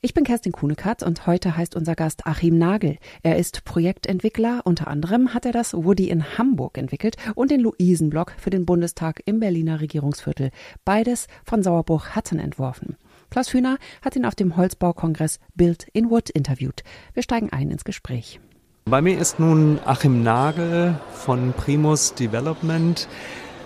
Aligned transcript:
Ich 0.06 0.14
bin 0.14 0.22
Kerstin 0.22 0.52
Kuhnekatz 0.52 1.02
und 1.02 1.26
heute 1.26 1.56
heißt 1.56 1.74
unser 1.74 1.96
Gast 1.96 2.28
Achim 2.28 2.56
Nagel. 2.56 2.98
Er 3.24 3.38
ist 3.38 3.64
Projektentwickler. 3.64 4.60
Unter 4.62 4.86
anderem 4.86 5.34
hat 5.34 5.44
er 5.44 5.50
das 5.50 5.74
Woody 5.74 6.10
in 6.10 6.38
Hamburg 6.38 6.78
entwickelt 6.78 7.16
und 7.34 7.50
den 7.50 7.58
Luisenblock 7.58 8.34
für 8.38 8.50
den 8.50 8.66
Bundestag 8.66 9.20
im 9.24 9.40
Berliner 9.40 9.80
Regierungsviertel. 9.80 10.52
Beides 10.84 11.26
von 11.44 11.64
Sauerbruch-Hatten 11.64 12.38
entworfen. 12.38 12.94
Klaus 13.30 13.52
Hühner 13.52 13.78
hat 14.00 14.14
ihn 14.14 14.26
auf 14.26 14.36
dem 14.36 14.56
Holzbaukongress 14.56 15.40
Build 15.56 15.88
in 15.92 16.08
Wood 16.08 16.30
interviewt. 16.30 16.84
Wir 17.12 17.24
steigen 17.24 17.50
ein 17.50 17.72
ins 17.72 17.82
Gespräch. 17.82 18.38
Bei 18.84 19.02
mir 19.02 19.18
ist 19.18 19.40
nun 19.40 19.80
Achim 19.84 20.22
Nagel 20.22 21.00
von 21.14 21.52
Primus 21.52 22.14
Development. 22.14 23.08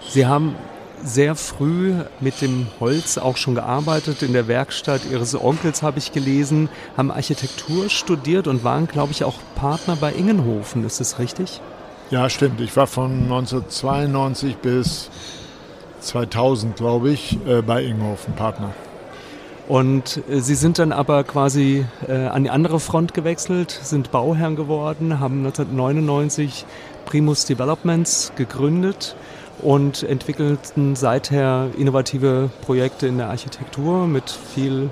Sie 0.08 0.24
haben 0.24 0.56
sehr 1.04 1.34
früh 1.34 1.94
mit 2.20 2.40
dem 2.40 2.66
Holz 2.78 3.18
auch 3.18 3.36
schon 3.36 3.54
gearbeitet. 3.54 4.22
In 4.22 4.32
der 4.32 4.48
Werkstatt 4.48 5.02
Ihres 5.10 5.40
Onkels 5.40 5.82
habe 5.82 5.98
ich 5.98 6.12
gelesen, 6.12 6.68
haben 6.96 7.10
Architektur 7.10 7.88
studiert 7.88 8.46
und 8.46 8.64
waren, 8.64 8.86
glaube 8.86 9.12
ich, 9.12 9.24
auch 9.24 9.38
Partner 9.54 9.96
bei 9.96 10.12
Ingenhofen. 10.12 10.84
Ist 10.84 11.00
das 11.00 11.18
richtig? 11.18 11.60
Ja, 12.10 12.28
stimmt. 12.28 12.60
Ich 12.60 12.76
war 12.76 12.86
von 12.86 13.22
1992 13.22 14.56
bis 14.56 15.10
2000, 16.00 16.76
glaube 16.76 17.10
ich, 17.10 17.38
äh, 17.46 17.62
bei 17.62 17.84
Ingenhofen 17.84 18.34
Partner. 18.34 18.72
Und 19.68 20.22
äh, 20.28 20.40
Sie 20.40 20.56
sind 20.56 20.78
dann 20.78 20.92
aber 20.92 21.22
quasi 21.24 21.84
äh, 22.08 22.26
an 22.26 22.44
die 22.44 22.50
andere 22.50 22.80
Front 22.80 23.14
gewechselt, 23.14 23.70
sind 23.70 24.10
Bauherrn 24.10 24.56
geworden, 24.56 25.20
haben 25.20 25.46
1999 25.46 26.64
Primus 27.04 27.44
Developments 27.44 28.32
gegründet 28.36 29.14
und 29.58 30.02
entwickelten 30.02 30.96
seither 30.96 31.68
innovative 31.76 32.50
Projekte 32.62 33.06
in 33.06 33.18
der 33.18 33.28
Architektur 33.28 34.06
mit 34.06 34.30
viel 34.30 34.90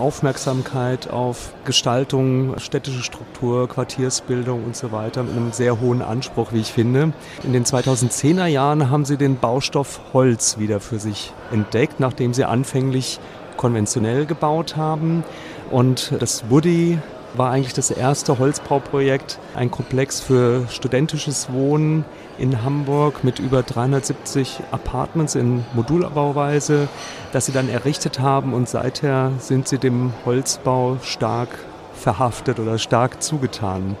Aufmerksamkeit 0.00 1.10
auf 1.10 1.52
Gestaltung, 1.64 2.58
städtische 2.58 3.02
Struktur, 3.02 3.68
Quartiersbildung 3.68 4.64
und 4.64 4.74
so 4.74 4.92
weiter 4.92 5.22
mit 5.22 5.36
einem 5.36 5.52
sehr 5.52 5.80
hohen 5.80 6.02
Anspruch, 6.02 6.52
wie 6.52 6.60
ich 6.60 6.72
finde. 6.72 7.12
In 7.44 7.52
den 7.52 7.64
2010er 7.64 8.46
Jahren 8.46 8.90
haben 8.90 9.04
sie 9.04 9.16
den 9.16 9.36
Baustoff 9.36 10.00
Holz 10.12 10.58
wieder 10.58 10.80
für 10.80 10.98
sich 10.98 11.32
entdeckt, 11.52 12.00
nachdem 12.00 12.32
sie 12.34 12.44
anfänglich 12.44 13.20
konventionell 13.56 14.24
gebaut 14.26 14.76
haben. 14.76 15.22
Und 15.70 16.12
das 16.18 16.44
Woody 16.48 16.98
war 17.34 17.50
eigentlich 17.50 17.74
das 17.74 17.90
erste 17.90 18.38
Holzbauprojekt, 18.38 19.38
ein 19.54 19.70
Komplex 19.70 20.20
für 20.20 20.66
studentisches 20.68 21.52
Wohnen 21.52 22.04
in 22.38 22.62
Hamburg 22.64 23.22
mit 23.22 23.38
über 23.38 23.62
370 23.62 24.60
Apartments 24.72 25.34
in 25.34 25.64
Modulbauweise, 25.74 26.88
das 27.32 27.46
sie 27.46 27.52
dann 27.52 27.68
errichtet 27.68 28.20
haben 28.20 28.54
und 28.54 28.68
seither 28.68 29.32
sind 29.38 29.68
sie 29.68 29.78
dem 29.78 30.12
Holzbau 30.24 30.98
stark 31.02 31.50
verhaftet 31.94 32.58
oder 32.58 32.78
stark 32.78 33.22
zugetan. 33.22 33.96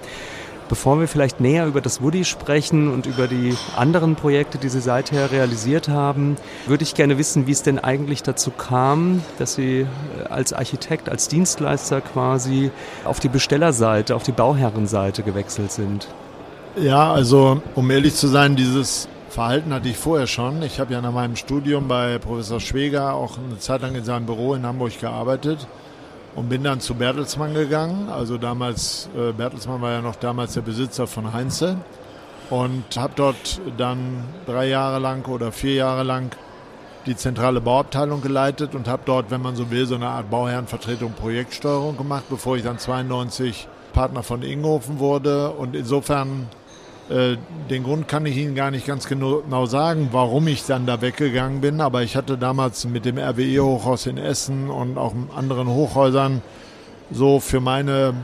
Bevor 0.70 1.00
wir 1.00 1.08
vielleicht 1.08 1.40
näher 1.40 1.66
über 1.66 1.80
das 1.80 2.00
Woody 2.00 2.24
sprechen 2.24 2.92
und 2.92 3.04
über 3.04 3.26
die 3.26 3.56
anderen 3.76 4.14
Projekte, 4.14 4.56
die 4.56 4.68
Sie 4.68 4.80
seither 4.80 5.32
realisiert 5.32 5.88
haben, 5.88 6.36
würde 6.64 6.84
ich 6.84 6.94
gerne 6.94 7.18
wissen, 7.18 7.48
wie 7.48 7.50
es 7.50 7.64
denn 7.64 7.80
eigentlich 7.80 8.22
dazu 8.22 8.52
kam, 8.52 9.20
dass 9.40 9.54
Sie 9.56 9.80
äh, 9.80 9.86
als 10.28 10.52
Architekt, 10.52 11.08
als 11.08 11.26
Dienstleister 11.26 12.00
quasi 12.00 12.70
auf 13.04 13.18
die 13.18 13.28
Bestellerseite, 13.28 14.14
auf 14.14 14.22
die 14.22 14.30
Bauherrenseite 14.30 15.24
gewechselt 15.24 15.72
sind. 15.72 16.06
Ja, 16.76 17.12
also 17.12 17.60
um 17.74 17.90
ehrlich 17.90 18.14
zu 18.14 18.28
sein, 18.28 18.54
dieses 18.54 19.08
Verhalten 19.28 19.74
hatte 19.74 19.88
ich 19.88 19.96
vorher 19.96 20.28
schon. 20.28 20.62
Ich 20.62 20.78
habe 20.78 20.92
ja 20.92 21.00
nach 21.00 21.12
meinem 21.12 21.34
Studium 21.34 21.88
bei 21.88 22.18
Professor 22.18 22.60
Schweger 22.60 23.14
auch 23.14 23.38
eine 23.38 23.58
Zeit 23.58 23.82
lang 23.82 23.96
in 23.96 24.04
seinem 24.04 24.26
Büro 24.26 24.54
in 24.54 24.64
Hamburg 24.64 25.00
gearbeitet 25.00 25.66
und 26.34 26.48
bin 26.48 26.62
dann 26.62 26.80
zu 26.80 26.94
Bertelsmann 26.94 27.54
gegangen. 27.54 28.08
Also 28.08 28.38
damals, 28.38 29.08
äh, 29.16 29.32
Bertelsmann 29.32 29.80
war 29.80 29.92
ja 29.92 30.00
noch 30.00 30.16
damals 30.16 30.54
der 30.54 30.62
Besitzer 30.62 31.06
von 31.06 31.32
Heinze 31.32 31.76
und 32.50 32.84
habe 32.96 33.12
dort 33.16 33.60
dann 33.76 34.24
drei 34.46 34.68
Jahre 34.68 34.98
lang 34.98 35.26
oder 35.28 35.52
vier 35.52 35.74
Jahre 35.74 36.02
lang 36.02 36.34
die 37.06 37.16
zentrale 37.16 37.60
Bauabteilung 37.60 38.20
geleitet 38.20 38.74
und 38.74 38.86
habe 38.86 39.02
dort, 39.06 39.30
wenn 39.30 39.40
man 39.40 39.56
so 39.56 39.70
will, 39.70 39.86
so 39.86 39.94
eine 39.94 40.08
Art 40.08 40.30
Bauherrenvertretung, 40.30 41.12
Projektsteuerung 41.12 41.96
gemacht, 41.96 42.24
bevor 42.28 42.56
ich 42.56 42.62
dann 42.62 42.78
92 42.78 43.68
Partner 43.92 44.22
von 44.22 44.42
Inghofen 44.42 44.98
wurde. 44.98 45.50
Und 45.50 45.74
insofern 45.74 46.48
den 47.10 47.82
Grund 47.82 48.06
kann 48.06 48.24
ich 48.24 48.36
Ihnen 48.36 48.54
gar 48.54 48.70
nicht 48.70 48.86
ganz 48.86 49.08
genau 49.08 49.66
sagen, 49.66 50.10
warum 50.12 50.46
ich 50.46 50.64
dann 50.64 50.86
da 50.86 51.00
weggegangen 51.00 51.60
bin. 51.60 51.80
Aber 51.80 52.02
ich 52.02 52.16
hatte 52.16 52.38
damals 52.38 52.84
mit 52.84 53.04
dem 53.04 53.18
RWE-Hochhaus 53.18 54.06
in 54.06 54.16
Essen 54.16 54.70
und 54.70 54.96
auch 54.96 55.12
anderen 55.34 55.68
Hochhäusern 55.68 56.40
so 57.10 57.40
für 57.40 57.60
meine 57.60 58.14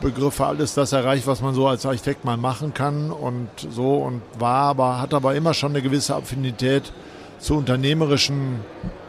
Begriffe 0.00 0.46
alles 0.46 0.74
das 0.74 0.92
erreicht, 0.92 1.26
was 1.26 1.40
man 1.40 1.54
so 1.54 1.68
als 1.68 1.86
Architekt 1.86 2.24
mal 2.24 2.36
machen 2.36 2.74
kann 2.74 3.10
und 3.10 3.48
so 3.70 3.96
und 3.96 4.20
war, 4.38 4.68
aber 4.70 5.00
hat 5.00 5.14
aber 5.14 5.34
immer 5.34 5.54
schon 5.54 5.70
eine 5.70 5.82
gewisse 5.82 6.16
Affinität 6.16 6.92
zu 7.38 7.56
unternehmerischen 7.56 8.60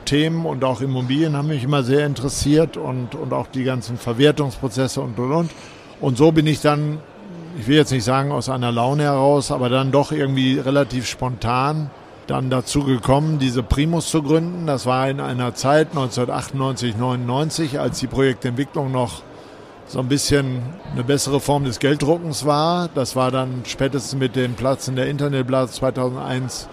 Themen 0.05 0.45
und 0.45 0.63
auch 0.63 0.81
Immobilien 0.81 1.35
haben 1.35 1.47
mich 1.47 1.63
immer 1.63 1.83
sehr 1.83 2.05
interessiert 2.05 2.77
und, 2.77 3.15
und 3.15 3.33
auch 3.33 3.47
die 3.47 3.63
ganzen 3.63 3.97
Verwertungsprozesse 3.97 5.01
und 5.01 5.17
und 5.17 5.31
und. 5.31 5.51
Und 5.99 6.17
so 6.17 6.31
bin 6.31 6.45
ich 6.45 6.61
dann 6.61 6.99
ich 7.57 7.67
will 7.67 7.75
jetzt 7.75 7.91
nicht 7.91 8.03
sagen 8.03 8.31
aus 8.31 8.49
einer 8.49 8.71
Laune 8.71 9.03
heraus, 9.03 9.51
aber 9.51 9.69
dann 9.69 9.91
doch 9.91 10.11
irgendwie 10.11 10.59
relativ 10.59 11.07
spontan 11.07 11.89
dann 12.27 12.49
dazu 12.49 12.83
gekommen, 12.83 13.39
diese 13.39 13.63
Primus 13.63 14.09
zu 14.09 14.23
gründen. 14.23 14.65
Das 14.65 14.85
war 14.85 15.09
in 15.09 15.19
einer 15.19 15.53
Zeit 15.53 15.89
1998, 15.89 16.97
99, 16.97 17.79
als 17.79 17.99
die 17.99 18.07
Projektentwicklung 18.07 18.91
noch 18.91 19.21
so 19.87 19.99
ein 19.99 20.07
bisschen 20.07 20.63
eine 20.91 21.03
bessere 21.03 21.39
Form 21.39 21.65
des 21.65 21.79
Gelddruckens 21.79 22.45
war. 22.45 22.89
Das 22.95 23.15
war 23.15 23.31
dann 23.31 23.61
spätestens 23.65 24.19
mit 24.19 24.35
dem 24.35 24.55
Platzen 24.55 24.95
der 24.95 25.07
Internetblase 25.07 25.73
2001 25.73 26.67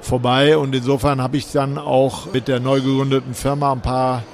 vorbei 0.00 0.58
und 0.58 0.74
insofern 0.74 1.22
habe 1.22 1.36
ich 1.36 1.50
dann 1.52 1.78
auch 1.78 2.32
mit 2.32 2.48
der 2.48 2.60
neu 2.60 2.80
gegründeten 2.80 3.34
Firma 3.34 3.72
ein 3.72 3.80
paar 3.80 4.24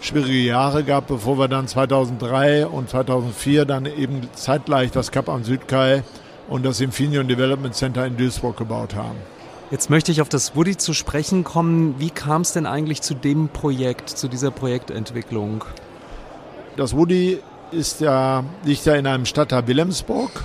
schwierige 0.00 0.38
Jahre 0.38 0.84
gab, 0.84 1.06
bevor 1.06 1.38
wir 1.38 1.48
dann 1.48 1.68
2003 1.68 2.66
und 2.66 2.90
2004 2.90 3.64
dann 3.64 3.86
eben 3.86 4.28
zeitgleich 4.34 4.90
das 4.90 5.10
Kap 5.10 5.28
am 5.28 5.44
Südkai 5.44 6.02
und 6.48 6.64
das 6.64 6.80
Infineon 6.80 7.28
Development 7.28 7.74
Center 7.74 8.06
in 8.06 8.16
Duisburg 8.16 8.56
gebaut 8.56 8.94
haben. 8.94 9.16
Jetzt 9.70 9.90
möchte 9.90 10.12
ich 10.12 10.20
auf 10.20 10.28
das 10.28 10.54
Woody 10.54 10.76
zu 10.76 10.92
sprechen 10.92 11.42
kommen. 11.42 11.96
Wie 11.98 12.10
kam 12.10 12.42
es 12.42 12.52
denn 12.52 12.66
eigentlich 12.66 13.02
zu 13.02 13.14
dem 13.14 13.48
Projekt, 13.48 14.10
zu 14.10 14.28
dieser 14.28 14.52
Projektentwicklung? 14.52 15.64
Das 16.76 16.94
Woody 16.96 17.40
ist 17.72 18.00
ja, 18.00 18.44
liegt 18.64 18.84
ja 18.84 18.94
in 18.94 19.06
einem 19.08 19.26
Stadtteil 19.26 19.66
Wilhelmsburg, 19.66 20.44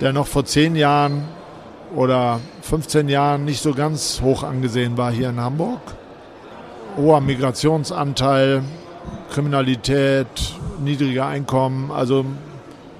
der 0.00 0.12
noch 0.12 0.26
vor 0.26 0.44
zehn 0.44 0.74
Jahren 0.74 1.28
oder 1.94 2.40
15 2.62 3.08
Jahren 3.08 3.44
nicht 3.44 3.62
so 3.62 3.72
ganz 3.72 4.20
hoch 4.20 4.42
angesehen 4.42 4.96
war 4.96 5.12
hier 5.12 5.28
in 5.28 5.40
Hamburg 5.40 5.80
hoher 6.96 7.20
Migrationsanteil, 7.20 8.62
Kriminalität, 9.30 10.26
niedriger 10.82 11.26
Einkommen. 11.26 11.90
Also 11.90 12.24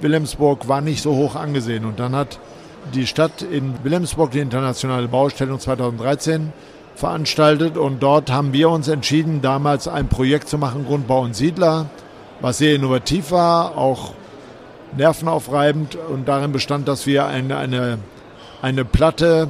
Wilhelmsburg 0.00 0.68
war 0.68 0.80
nicht 0.80 1.02
so 1.02 1.14
hoch 1.14 1.34
angesehen. 1.34 1.84
Und 1.84 1.98
dann 1.98 2.14
hat 2.14 2.38
die 2.94 3.06
Stadt 3.06 3.42
in 3.42 3.74
Wilhelmsburg 3.82 4.30
die 4.30 4.40
internationale 4.40 5.08
Baustellung 5.08 5.58
2013 5.58 6.52
veranstaltet 6.94 7.76
und 7.76 8.02
dort 8.02 8.30
haben 8.30 8.52
wir 8.52 8.70
uns 8.70 8.88
entschieden, 8.88 9.42
damals 9.42 9.86
ein 9.86 10.08
Projekt 10.08 10.48
zu 10.48 10.56
machen, 10.56 10.86
Grundbau 10.86 11.20
und 11.20 11.36
Siedler, 11.36 11.86
was 12.40 12.58
sehr 12.58 12.74
innovativ 12.74 13.32
war, 13.32 13.76
auch 13.76 14.14
nervenaufreibend 14.96 15.96
und 15.96 16.26
darin 16.26 16.52
bestand, 16.52 16.88
dass 16.88 17.06
wir 17.06 17.26
eine, 17.26 17.58
eine, 17.58 17.98
eine 18.62 18.84
Platte 18.84 19.48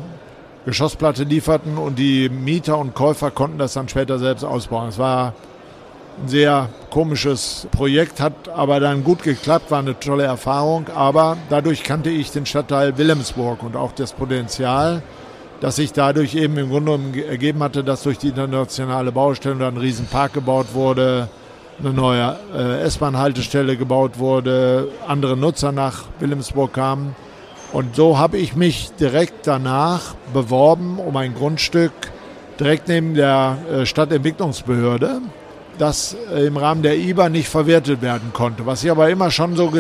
Geschossplatte 0.67 1.23
lieferten 1.23 1.79
und 1.79 1.97
die 1.97 2.29
Mieter 2.29 2.77
und 2.77 2.93
Käufer 2.93 3.31
konnten 3.31 3.57
das 3.57 3.75
dann 3.75 3.89
später 3.89 4.19
selbst 4.19 4.43
ausbauen. 4.43 4.89
Es 4.89 4.99
war 4.99 5.33
ein 6.21 6.29
sehr 6.29 6.69
komisches 6.91 7.69
Projekt, 7.71 8.21
hat 8.21 8.49
aber 8.49 8.81
dann 8.81 9.05
gut 9.05 9.23
geklappt, 9.23 9.71
war 9.71 9.79
eine 9.79 9.99
tolle 10.01 10.25
Erfahrung. 10.25 10.87
Aber 10.93 11.37
dadurch 11.51 11.85
kannte 11.85 12.11
ich 12.11 12.33
den 12.33 12.47
Stadtteil 12.47 12.99
Wilhelmsburg 12.99 13.63
und 13.63 13.77
auch 13.77 13.93
das 13.93 14.13
Potenzial, 14.13 15.05
das 15.61 15.77
sich 15.77 15.93
dadurch 15.93 16.35
eben 16.35 16.59
im 16.59 16.69
Grunde 16.69 17.25
ergeben 17.25 17.63
hatte, 17.63 17.85
dass 17.85 18.03
durch 18.03 18.19
die 18.19 18.29
internationale 18.29 19.13
Baustelle 19.13 19.69
ein 19.69 19.77
Riesenpark 19.77 20.33
gebaut 20.33 20.75
wurde, 20.75 21.29
eine 21.79 21.93
neue 21.93 22.37
äh, 22.53 22.81
S-Bahn-Haltestelle 22.83 23.77
gebaut 23.77 24.19
wurde, 24.19 24.89
andere 25.07 25.37
Nutzer 25.37 25.71
nach 25.71 26.07
Wilhelmsburg 26.19 26.73
kamen. 26.73 27.15
Und 27.77 27.95
so 27.95 28.17
habe 28.17 28.39
ich 28.39 28.57
mich 28.57 28.93
direkt 28.99 29.47
danach 29.47 30.15
beworben 30.33 30.99
um 30.99 31.15
ein 31.15 31.35
Grundstück 31.35 31.93
direkt 32.59 32.89
neben 32.89 33.13
der 33.13 33.59
äh, 33.71 33.85
Stadtentwicklungsbehörde, 33.85 35.21
das 35.77 36.17
im 36.35 36.57
Rahmen 36.57 36.81
der 36.81 36.97
IBA 36.97 37.29
nicht 37.29 37.51
verwertet 37.51 38.01
werden 38.01 38.31
konnte, 38.33 38.65
was 38.65 38.83
ich 38.83 38.91
aber 38.91 39.11
immer 39.11 39.31
schon 39.31 39.57
so, 39.57 39.71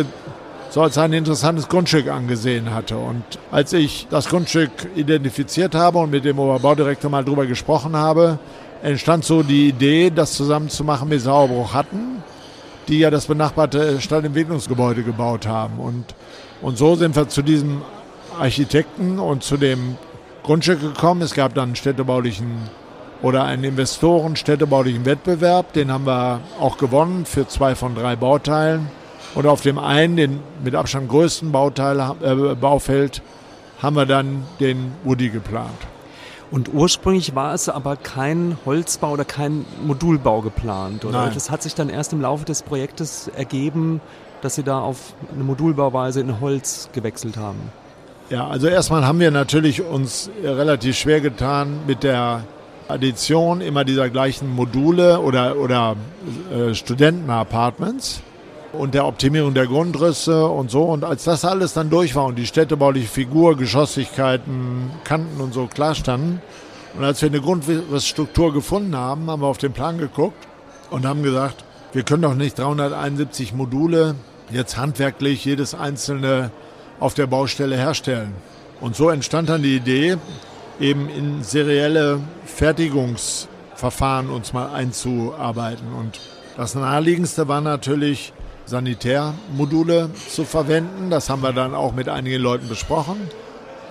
so 0.68 0.82
als 0.82 0.98
ein 0.98 1.14
interessantes 1.14 1.70
Grundstück 1.70 2.08
angesehen 2.08 2.74
hatte. 2.74 2.98
Und 2.98 3.24
als 3.50 3.72
ich 3.72 4.06
das 4.10 4.28
Grundstück 4.28 4.72
identifiziert 4.94 5.74
habe 5.74 5.96
und 5.96 6.10
mit 6.10 6.26
dem 6.26 6.38
Oberbaudirektor 6.38 7.10
mal 7.10 7.24
drüber 7.24 7.46
gesprochen 7.46 7.96
habe, 7.96 8.38
entstand 8.82 9.24
so 9.24 9.42
die 9.42 9.68
Idee, 9.68 10.10
das 10.14 10.34
zusammen 10.34 10.68
zu 10.68 10.84
machen 10.84 11.08
mit 11.08 11.22
Sauerbruch 11.22 11.72
hatten, 11.72 12.22
die 12.88 12.98
ja 12.98 13.08
das 13.10 13.24
benachbarte 13.24 14.02
Stadtentwicklungsgebäude 14.02 15.02
gebaut 15.02 15.46
haben. 15.46 15.78
Und, 15.78 16.14
und 16.62 16.78
so 16.78 16.94
sind 16.94 17.16
wir 17.16 17.28
zu 17.28 17.42
diesem 17.42 17.82
Architekten 18.38 19.18
und 19.18 19.42
zu 19.42 19.56
dem 19.56 19.96
Grundstück 20.42 20.80
gekommen. 20.80 21.22
Es 21.22 21.34
gab 21.34 21.54
dann 21.54 21.70
einen 21.70 21.76
städtebaulichen 21.76 22.70
oder 23.22 23.44
einen 23.44 23.64
Investoren 23.64 24.36
städtebaulichen 24.36 25.04
Wettbewerb. 25.04 25.72
Den 25.72 25.90
haben 25.90 26.06
wir 26.06 26.40
auch 26.60 26.78
gewonnen 26.78 27.24
für 27.24 27.48
zwei 27.48 27.74
von 27.74 27.94
drei 27.94 28.16
Bauteilen. 28.16 28.88
Und 29.34 29.46
auf 29.46 29.60
dem 29.60 29.78
einen, 29.78 30.16
den 30.16 30.40
mit 30.64 30.74
Abstand 30.74 31.08
größten 31.08 31.52
Bauteil, 31.52 32.00
äh, 32.22 32.54
Baufeld, 32.54 33.22
haben 33.82 33.96
wir 33.96 34.06
dann 34.06 34.44
den 34.60 34.92
Woody 35.04 35.28
geplant. 35.28 35.76
Und 36.50 36.72
ursprünglich 36.72 37.34
war 37.34 37.52
es 37.54 37.68
aber 37.68 37.96
kein 37.96 38.56
Holzbau 38.64 39.10
oder 39.10 39.24
kein 39.24 39.66
Modulbau 39.84 40.42
geplant, 40.42 41.04
oder? 41.04 41.24
Nein. 41.24 41.34
Das 41.34 41.50
hat 41.50 41.62
sich 41.62 41.74
dann 41.74 41.88
erst 41.88 42.12
im 42.12 42.20
Laufe 42.20 42.44
des 42.44 42.62
Projektes 42.62 43.28
ergeben, 43.28 44.00
dass 44.42 44.54
Sie 44.54 44.62
da 44.62 44.80
auf 44.80 45.14
eine 45.34 45.44
Modulbauweise 45.44 46.20
in 46.20 46.40
Holz 46.40 46.88
gewechselt 46.92 47.36
haben. 47.36 47.58
Ja, 48.28 48.48
also 48.48 48.66
erstmal 48.66 49.06
haben 49.06 49.20
wir 49.20 49.30
natürlich 49.30 49.82
uns 49.82 50.30
relativ 50.42 50.96
schwer 50.96 51.20
getan 51.20 51.80
mit 51.86 52.02
der 52.02 52.42
Addition 52.88 53.60
immer 53.60 53.84
dieser 53.84 54.10
gleichen 54.10 54.54
Module 54.54 55.20
oder, 55.20 55.56
oder 55.56 55.96
äh, 56.52 56.74
Studentenapartments 56.74 58.22
und 58.72 58.94
der 58.94 59.06
Optimierung 59.06 59.54
der 59.54 59.66
Grundrisse 59.66 60.46
und 60.46 60.70
so. 60.70 60.82
Und 60.82 61.04
als 61.04 61.24
das 61.24 61.44
alles 61.44 61.72
dann 61.72 61.90
durch 61.90 62.14
war 62.14 62.26
und 62.26 62.36
die 62.36 62.46
städtebauliche 62.46 63.08
Figur, 63.08 63.56
Geschosslichkeiten, 63.56 64.90
Kanten 65.04 65.40
und 65.40 65.54
so 65.54 65.66
klar 65.66 65.94
standen, 65.94 66.40
und 66.96 67.04
als 67.04 67.20
wir 67.20 67.28
eine 67.28 67.40
Grundrissstruktur 67.40 68.54
gefunden 68.54 68.96
haben, 68.96 69.30
haben 69.30 69.42
wir 69.42 69.48
auf 69.48 69.58
den 69.58 69.72
Plan 69.72 69.98
geguckt 69.98 70.46
und 70.90 71.04
haben 71.04 71.22
gesagt, 71.22 71.65
wir 71.96 72.02
können 72.02 72.20
doch 72.20 72.34
nicht 72.34 72.58
371 72.58 73.54
Module 73.54 74.16
jetzt 74.50 74.76
handwerklich 74.76 75.46
jedes 75.46 75.74
einzelne 75.74 76.50
auf 77.00 77.14
der 77.14 77.26
Baustelle 77.26 77.74
herstellen. 77.74 78.34
Und 78.82 78.94
so 78.96 79.08
entstand 79.08 79.48
dann 79.48 79.62
die 79.62 79.76
Idee, 79.76 80.18
eben 80.78 81.08
in 81.08 81.42
serielle 81.42 82.20
Fertigungsverfahren 82.44 84.28
uns 84.28 84.52
mal 84.52 84.74
einzuarbeiten. 84.74 85.94
Und 85.94 86.20
das 86.58 86.74
naheliegendste 86.74 87.48
war 87.48 87.62
natürlich 87.62 88.34
Sanitärmodule 88.66 90.10
zu 90.28 90.44
verwenden. 90.44 91.08
Das 91.08 91.30
haben 91.30 91.42
wir 91.42 91.54
dann 91.54 91.74
auch 91.74 91.94
mit 91.94 92.10
einigen 92.10 92.42
Leuten 92.42 92.68
besprochen. 92.68 93.16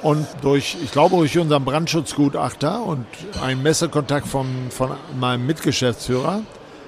Und 0.03 0.27
durch, 0.43 0.77
ich 0.83 0.91
glaube, 0.91 1.15
durch 1.15 1.39
unseren 1.39 1.65
Brandschutzgutachter 1.65 2.83
und 2.83 3.07
einen 3.41 3.63
Messekontakt 3.63 4.27
von, 4.27 4.45
von 4.69 4.91
meinem 5.19 5.47
Mitgeschäftsführer 5.47 6.41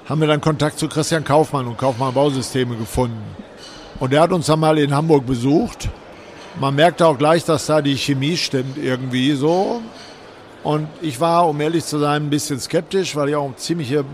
haben 0.08 0.22
wir 0.22 0.28
dann 0.28 0.40
Kontakt 0.40 0.80
zu 0.80 0.88
Christian 0.88 1.24
Kaufmann 1.24 1.68
und 1.68 1.78
Kaufmann 1.78 2.14
Bausysteme 2.14 2.76
gefunden. 2.78 3.22
Und 4.00 4.14
der 4.14 4.22
hat 4.22 4.32
uns 4.32 4.46
dann 4.46 4.60
mal 4.60 4.78
in 4.78 4.94
Hamburg 4.94 5.26
besucht. 5.26 5.90
Man 6.60 6.76
merkte 6.76 7.06
auch 7.06 7.18
gleich, 7.18 7.44
dass 7.44 7.66
da 7.66 7.82
die 7.82 7.98
Chemie 7.98 8.38
stimmt 8.38 8.78
irgendwie 8.78 9.34
so. 9.34 9.82
Und 10.64 10.88
ich 11.02 11.20
war, 11.20 11.48
um 11.48 11.60
ehrlich 11.60 11.86
zu 11.86 12.00
sein, 12.00 12.24
ein 12.24 12.30
bisschen 12.30 12.60
skeptisch, 12.60 13.16
weil 13.16 13.30
ich 13.30 13.36
auch 13.36 13.56
ziemliche 13.58 14.06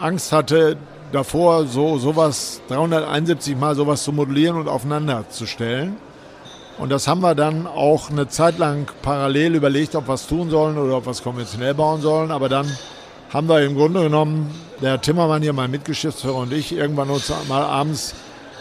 Angst 0.00 0.32
hatte, 0.32 0.76
davor, 1.12 1.66
so 1.66 1.98
sowas 1.98 2.60
371 2.68 3.56
Mal 3.56 3.74
sowas 3.74 4.02
zu 4.02 4.12
modellieren 4.12 4.56
und 4.56 4.68
aufeinander 4.68 5.28
zu 5.28 5.46
stellen. 5.46 5.96
Und 6.78 6.90
das 6.90 7.06
haben 7.06 7.20
wir 7.20 7.34
dann 7.34 7.66
auch 7.66 8.10
eine 8.10 8.28
Zeit 8.28 8.58
lang 8.58 8.90
parallel 9.02 9.54
überlegt, 9.54 9.94
ob 9.94 10.08
wir 10.08 10.14
es 10.14 10.26
tun 10.26 10.50
sollen 10.50 10.78
oder 10.78 10.96
ob 10.96 11.06
wir 11.06 11.10
es 11.10 11.22
konventionell 11.22 11.74
bauen 11.74 12.00
sollen. 12.00 12.30
Aber 12.30 12.48
dann 12.48 12.66
haben 13.32 13.48
wir 13.48 13.60
im 13.62 13.74
Grunde 13.74 14.02
genommen, 14.02 14.50
der 14.80 15.00
Timmermann 15.00 15.42
hier, 15.42 15.52
mein 15.52 15.70
Mitgeschäftsführer 15.70 16.36
und 16.36 16.52
ich, 16.52 16.72
irgendwann 16.72 17.10
uns 17.10 17.32
mal 17.48 17.62
abends 17.62 18.14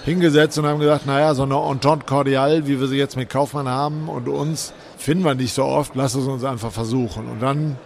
hingesetzt 0.05 0.57
und 0.57 0.65
haben 0.65 0.79
gesagt, 0.79 1.05
naja, 1.05 1.33
so 1.33 1.43
eine 1.43 1.55
Entente 1.55 2.05
cordiale, 2.05 2.67
wie 2.67 2.79
wir 2.79 2.87
sie 2.87 2.97
jetzt 2.97 3.15
mit 3.15 3.29
Kaufmann 3.29 3.67
haben 3.67 4.09
und 4.09 4.27
uns, 4.27 4.73
finden 4.97 5.23
wir 5.23 5.35
nicht 5.35 5.53
so 5.53 5.63
oft, 5.65 5.95
lass 5.95 6.15
es 6.15 6.25
uns 6.25 6.43
einfach 6.43 6.71
versuchen. 6.71 7.27
Und 7.29 7.41
dann 7.41 7.77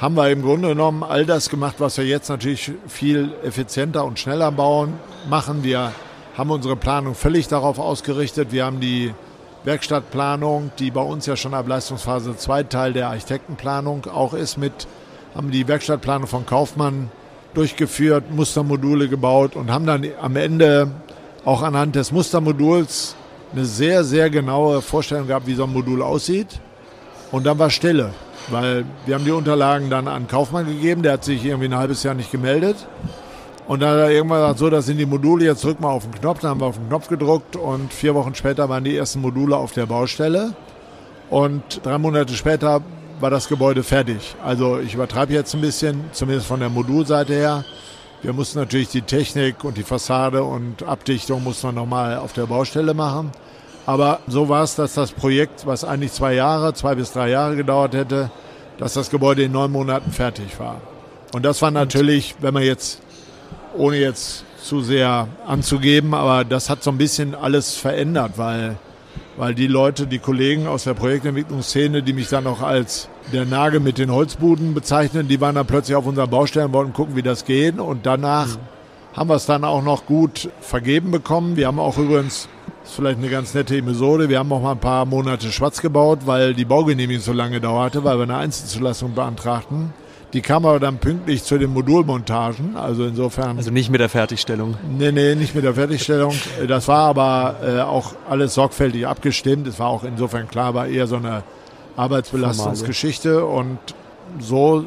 haben 0.00 0.16
wir 0.16 0.30
im 0.30 0.42
Grunde 0.42 0.68
genommen 0.68 1.02
all 1.02 1.24
das 1.26 1.48
gemacht, 1.48 1.76
was 1.78 1.98
wir 1.98 2.04
jetzt 2.04 2.28
natürlich 2.28 2.72
viel 2.88 3.32
effizienter 3.44 4.04
und 4.04 4.18
schneller 4.18 4.50
bauen, 4.50 4.94
machen. 5.28 5.62
Wir 5.62 5.92
haben 6.36 6.50
unsere 6.50 6.76
Planung 6.76 7.14
völlig 7.14 7.48
darauf 7.48 7.78
ausgerichtet. 7.78 8.52
Wir 8.52 8.64
haben 8.64 8.80
die 8.80 9.14
Werkstattplanung, 9.64 10.72
die 10.78 10.90
bei 10.90 11.02
uns 11.02 11.26
ja 11.26 11.36
schon 11.36 11.54
ab 11.54 11.68
Leistungsphase 11.68 12.36
2 12.36 12.64
Teil 12.64 12.92
der 12.92 13.08
Architektenplanung 13.08 14.06
auch 14.06 14.34
ist, 14.34 14.56
mit, 14.56 14.88
haben 15.34 15.50
die 15.50 15.68
Werkstattplanung 15.68 16.26
von 16.26 16.46
Kaufmann 16.46 17.10
durchgeführt, 17.54 18.30
Mustermodule 18.30 19.08
gebaut 19.08 19.56
und 19.56 19.70
haben 19.70 19.86
dann 19.86 20.06
am 20.20 20.36
Ende 20.36 20.90
auch 21.44 21.62
anhand 21.62 21.96
des 21.96 22.12
Mustermoduls 22.12 23.16
eine 23.52 23.64
sehr, 23.64 24.04
sehr 24.04 24.30
genaue 24.30 24.80
Vorstellung 24.80 25.26
gehabt, 25.26 25.46
wie 25.46 25.54
so 25.54 25.64
ein 25.64 25.72
Modul 25.72 26.02
aussieht. 26.02 26.60
Und 27.30 27.44
dann 27.46 27.58
war 27.58 27.70
Stille. 27.70 28.12
Weil 28.48 28.84
wir 29.06 29.14
haben 29.14 29.24
die 29.24 29.30
Unterlagen 29.30 29.88
dann 29.88 30.08
an 30.08 30.26
Kaufmann 30.26 30.66
gegeben, 30.66 31.02
der 31.02 31.12
hat 31.12 31.24
sich 31.24 31.44
irgendwie 31.44 31.68
ein 31.68 31.76
halbes 31.76 32.02
Jahr 32.02 32.14
nicht 32.14 32.32
gemeldet. 32.32 32.76
Und 33.68 33.80
dann 33.80 33.90
hat 33.90 33.98
er 33.98 34.10
irgendwann 34.10 34.40
gesagt, 34.40 34.58
so, 34.58 34.70
das 34.70 34.86
sind 34.86 34.98
die 34.98 35.06
Module, 35.06 35.44
jetzt 35.44 35.64
drück 35.64 35.80
mal 35.80 35.90
auf 35.90 36.02
den 36.02 36.12
Knopf. 36.12 36.40
Dann 36.40 36.50
haben 36.50 36.60
wir 36.60 36.66
auf 36.66 36.76
den 36.76 36.88
Knopf 36.88 37.08
gedruckt 37.08 37.56
und 37.56 37.92
vier 37.92 38.14
Wochen 38.14 38.34
später 38.34 38.68
waren 38.68 38.84
die 38.84 38.96
ersten 38.96 39.20
Module 39.20 39.56
auf 39.56 39.72
der 39.72 39.86
Baustelle. 39.86 40.54
Und 41.30 41.80
drei 41.84 41.98
Monate 41.98 42.34
später 42.34 42.82
war 43.22 43.30
das 43.30 43.48
Gebäude 43.48 43.84
fertig. 43.84 44.34
Also 44.44 44.80
ich 44.80 44.94
übertreibe 44.94 45.32
jetzt 45.32 45.54
ein 45.54 45.60
bisschen, 45.60 46.02
zumindest 46.10 46.48
von 46.48 46.58
der 46.58 46.68
Modulseite 46.68 47.32
her. 47.32 47.64
Wir 48.20 48.32
mussten 48.32 48.58
natürlich 48.58 48.88
die 48.88 49.02
Technik 49.02 49.62
und 49.62 49.76
die 49.76 49.84
Fassade 49.84 50.42
und 50.42 50.82
Abdichtung 50.82 51.44
mussten 51.44 51.68
wir 51.68 51.72
nochmal 51.72 52.16
auf 52.16 52.32
der 52.32 52.46
Baustelle 52.46 52.94
machen. 52.94 53.30
Aber 53.86 54.18
so 54.26 54.48
war 54.48 54.64
es, 54.64 54.74
dass 54.74 54.94
das 54.94 55.12
Projekt, 55.12 55.66
was 55.66 55.84
eigentlich 55.84 56.12
zwei 56.12 56.34
Jahre, 56.34 56.74
zwei 56.74 56.96
bis 56.96 57.12
drei 57.12 57.30
Jahre 57.30 57.54
gedauert 57.54 57.94
hätte, 57.94 58.28
dass 58.78 58.94
das 58.94 59.08
Gebäude 59.08 59.44
in 59.44 59.52
neun 59.52 59.70
Monaten 59.70 60.10
fertig 60.10 60.58
war. 60.58 60.80
Und 61.32 61.44
das 61.44 61.62
war 61.62 61.70
natürlich, 61.70 62.34
wenn 62.40 62.54
man 62.54 62.64
jetzt, 62.64 63.02
ohne 63.76 63.98
jetzt 63.98 64.44
zu 64.60 64.80
sehr 64.80 65.28
anzugeben, 65.46 66.12
aber 66.12 66.44
das 66.44 66.68
hat 66.68 66.82
so 66.82 66.90
ein 66.90 66.98
bisschen 66.98 67.36
alles 67.36 67.76
verändert, 67.76 68.32
weil, 68.34 68.78
weil 69.36 69.54
die 69.54 69.68
Leute, 69.68 70.08
die 70.08 70.18
Kollegen 70.18 70.66
aus 70.66 70.82
der 70.84 70.94
Projektentwicklungsszene, 70.94 72.02
die 72.02 72.12
mich 72.14 72.28
dann 72.28 72.48
auch 72.48 72.62
als 72.62 73.08
der 73.32 73.44
Nagel 73.44 73.80
mit 73.80 73.98
den 73.98 74.10
Holzbuden 74.10 74.74
bezeichnen, 74.74 75.28
die 75.28 75.40
waren 75.40 75.54
dann 75.54 75.66
plötzlich 75.66 75.96
auf 75.96 76.06
unserer 76.06 76.26
Baustelle 76.26 76.66
und 76.66 76.72
wollten 76.72 76.92
gucken, 76.92 77.16
wie 77.16 77.22
das 77.22 77.44
geht. 77.44 77.78
Und 77.78 78.06
danach 78.06 78.46
mhm. 78.46 79.16
haben 79.16 79.30
wir 79.30 79.36
es 79.36 79.46
dann 79.46 79.64
auch 79.64 79.82
noch 79.82 80.06
gut 80.06 80.50
vergeben 80.60 81.10
bekommen. 81.10 81.56
Wir 81.56 81.66
haben 81.66 81.78
auch 81.78 81.98
übrigens 81.98 82.48
das 82.82 82.90
ist 82.90 82.96
vielleicht 82.96 83.18
eine 83.18 83.28
ganz 83.28 83.54
nette 83.54 83.76
Episode. 83.76 84.28
Wir 84.28 84.40
haben 84.40 84.50
auch 84.52 84.60
mal 84.60 84.72
ein 84.72 84.80
paar 84.80 85.04
Monate 85.04 85.52
schwarz 85.52 85.80
gebaut, 85.80 86.20
weil 86.24 86.52
die 86.52 86.64
Baugenehmigung 86.64 87.22
so 87.22 87.32
lange 87.32 87.60
dauerte, 87.60 88.02
weil 88.02 88.18
wir 88.18 88.24
eine 88.24 88.36
Einzelzulassung 88.36 89.14
beantragten. 89.14 89.92
Die 90.32 90.40
kam 90.40 90.66
aber 90.66 90.80
dann 90.80 90.98
pünktlich 90.98 91.44
zu 91.44 91.58
den 91.58 91.72
Modulmontagen, 91.72 92.76
also 92.76 93.04
insofern. 93.04 93.56
Also 93.58 93.70
nicht 93.70 93.90
mit 93.90 94.00
der 94.00 94.08
Fertigstellung? 94.08 94.76
Nee, 94.98 95.12
nee, 95.12 95.34
nicht 95.36 95.54
mit 95.54 95.62
der 95.62 95.74
Fertigstellung. 95.74 96.34
Das 96.66 96.88
war 96.88 97.08
aber 97.08 97.56
äh, 97.62 97.80
auch 97.82 98.14
alles 98.28 98.54
sorgfältig 98.54 99.06
abgestimmt. 99.06 99.66
Es 99.68 99.78
war 99.78 99.88
auch 99.88 100.02
insofern 100.02 100.48
klar, 100.48 100.74
war 100.74 100.86
eher 100.86 101.06
so 101.06 101.16
eine 101.16 101.44
Arbeitsbelastungsgeschichte 101.96 103.44
und 103.44 103.78
so 104.38 104.84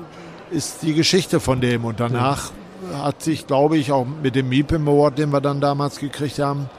ist 0.52 0.84
die 0.84 0.94
Geschichte 0.94 1.40
von 1.40 1.62
dem. 1.62 1.86
Und 1.86 2.00
danach 2.00 2.52
ja. 2.92 3.06
hat 3.06 3.22
sich, 3.22 3.48
glaube 3.48 3.78
ich, 3.78 3.92
auch 3.92 4.06
mit 4.06 4.36
dem 4.36 4.50
MIPIM 4.50 4.88
Award, 4.88 5.18
den 5.18 5.32
wir 5.32 5.42
dann 5.42 5.62
damals 5.62 6.00
gekriegt 6.00 6.40
haben, 6.40 6.70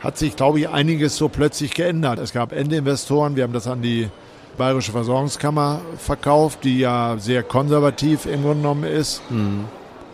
hat 0.00 0.18
sich, 0.18 0.36
glaube 0.36 0.60
ich, 0.60 0.68
einiges 0.68 1.16
so 1.16 1.28
plötzlich 1.28 1.72
geändert. 1.72 2.18
Es 2.18 2.32
gab 2.32 2.52
Endinvestoren, 2.52 3.36
wir 3.36 3.44
haben 3.44 3.52
das 3.52 3.66
an 3.66 3.82
die 3.82 4.08
Bayerische 4.56 4.92
Versorgungskammer 4.92 5.80
verkauft, 5.98 6.60
die 6.62 6.78
ja 6.78 7.16
sehr 7.18 7.42
konservativ 7.42 8.26
im 8.26 8.42
Grunde 8.42 8.58
genommen 8.58 8.84
ist. 8.84 9.22
Mhm. 9.30 9.64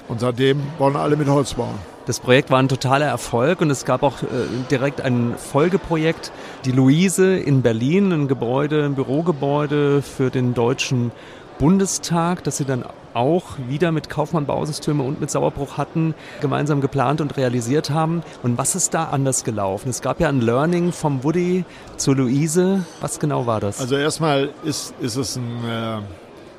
Und 0.09 0.21
seitdem 0.21 0.63
wollen 0.79 0.97
alle 0.97 1.17
mit 1.17 1.29
Holz 1.29 1.55
bauen. 1.55 1.79
Das 2.07 2.19
Projekt 2.19 2.51
war 2.51 2.59
ein 2.59 2.69
totaler 2.69 3.07
Erfolg 3.07 3.61
und 3.61 3.71
es 3.71 3.85
gab 3.85 4.03
auch 4.03 4.23
äh, 4.23 4.27
direkt 4.71 5.01
ein 5.01 5.35
Folgeprojekt, 5.37 6.33
die 6.65 6.73
Luise 6.73 7.37
in 7.37 7.63
Berlin, 7.63 8.13
ein 8.13 8.29
Gebäude, 8.29 8.85
ein 8.85 8.95
Bürogebäude 8.95 10.03
für 10.03 10.31
den 10.31 10.55
Deutschen 10.55 11.13
Bundestag, 11.59 12.43
das 12.43 12.57
sie 12.57 12.65
dann 12.65 12.85
auch 13.13 13.59
wieder 13.69 13.93
mit 13.93 14.09
Kaufmann 14.09 14.47
Bausysteme 14.47 15.03
und 15.03 15.21
mit 15.21 15.31
Sauerbruch 15.31 15.77
hatten, 15.77 16.15
gemeinsam 16.41 16.81
geplant 16.81 17.21
und 17.21 17.37
realisiert 17.37 17.91
haben. 17.91 18.23
Und 18.43 18.57
was 18.57 18.75
ist 18.75 18.95
da 18.95 19.05
anders 19.11 19.45
gelaufen? 19.45 19.91
Es 19.91 20.01
gab 20.01 20.21
ja 20.21 20.29
ein 20.31 20.41
Learning 20.41 20.93
vom 20.93 21.23
Woody 21.23 21.65
zur 21.99 22.17
Luise. 22.17 22.87
Was 23.03 23.19
genau 23.19 23.45
war 23.47 23.61
das? 23.61 23.79
Also 23.79 23.97
erstmal 23.97 24.51
ist, 24.65 24.95
ist 25.01 25.17
es 25.17 25.37
ein... 25.37 25.65
Äh 25.69 26.01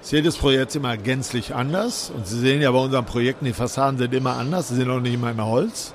ist 0.02 0.12
jedes 0.12 0.38
Projekt 0.38 0.76
immer 0.76 0.98
gänzlich 0.98 1.54
anders. 1.54 2.12
Und 2.16 2.28
Sie 2.28 2.40
sehen 2.40 2.62
ja 2.62 2.72
bei 2.72 2.80
unseren 2.80 3.06
Projekten, 3.06 3.46
die 3.46 3.54
Fassaden 3.54 3.98
sind 3.98 4.14
immer 4.14 4.38
anders. 4.38 4.70
Sie 4.70 4.76
sind 4.76 4.90
auch 4.90 5.00
nicht 5.00 5.14
immer 5.14 5.32
in 5.32 5.44
Holz. 5.44 5.94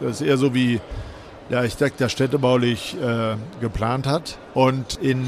Das 0.00 0.20
ist 0.20 0.26
eher 0.26 0.36
so 0.36 0.54
wie 0.54 0.80
der 1.50 1.60
Architekt 1.60 2.00
der 2.00 2.08
städtebaulich 2.08 2.96
äh, 3.00 3.34
geplant 3.60 4.06
hat. 4.06 4.38
Und 4.54 4.94
in 5.02 5.24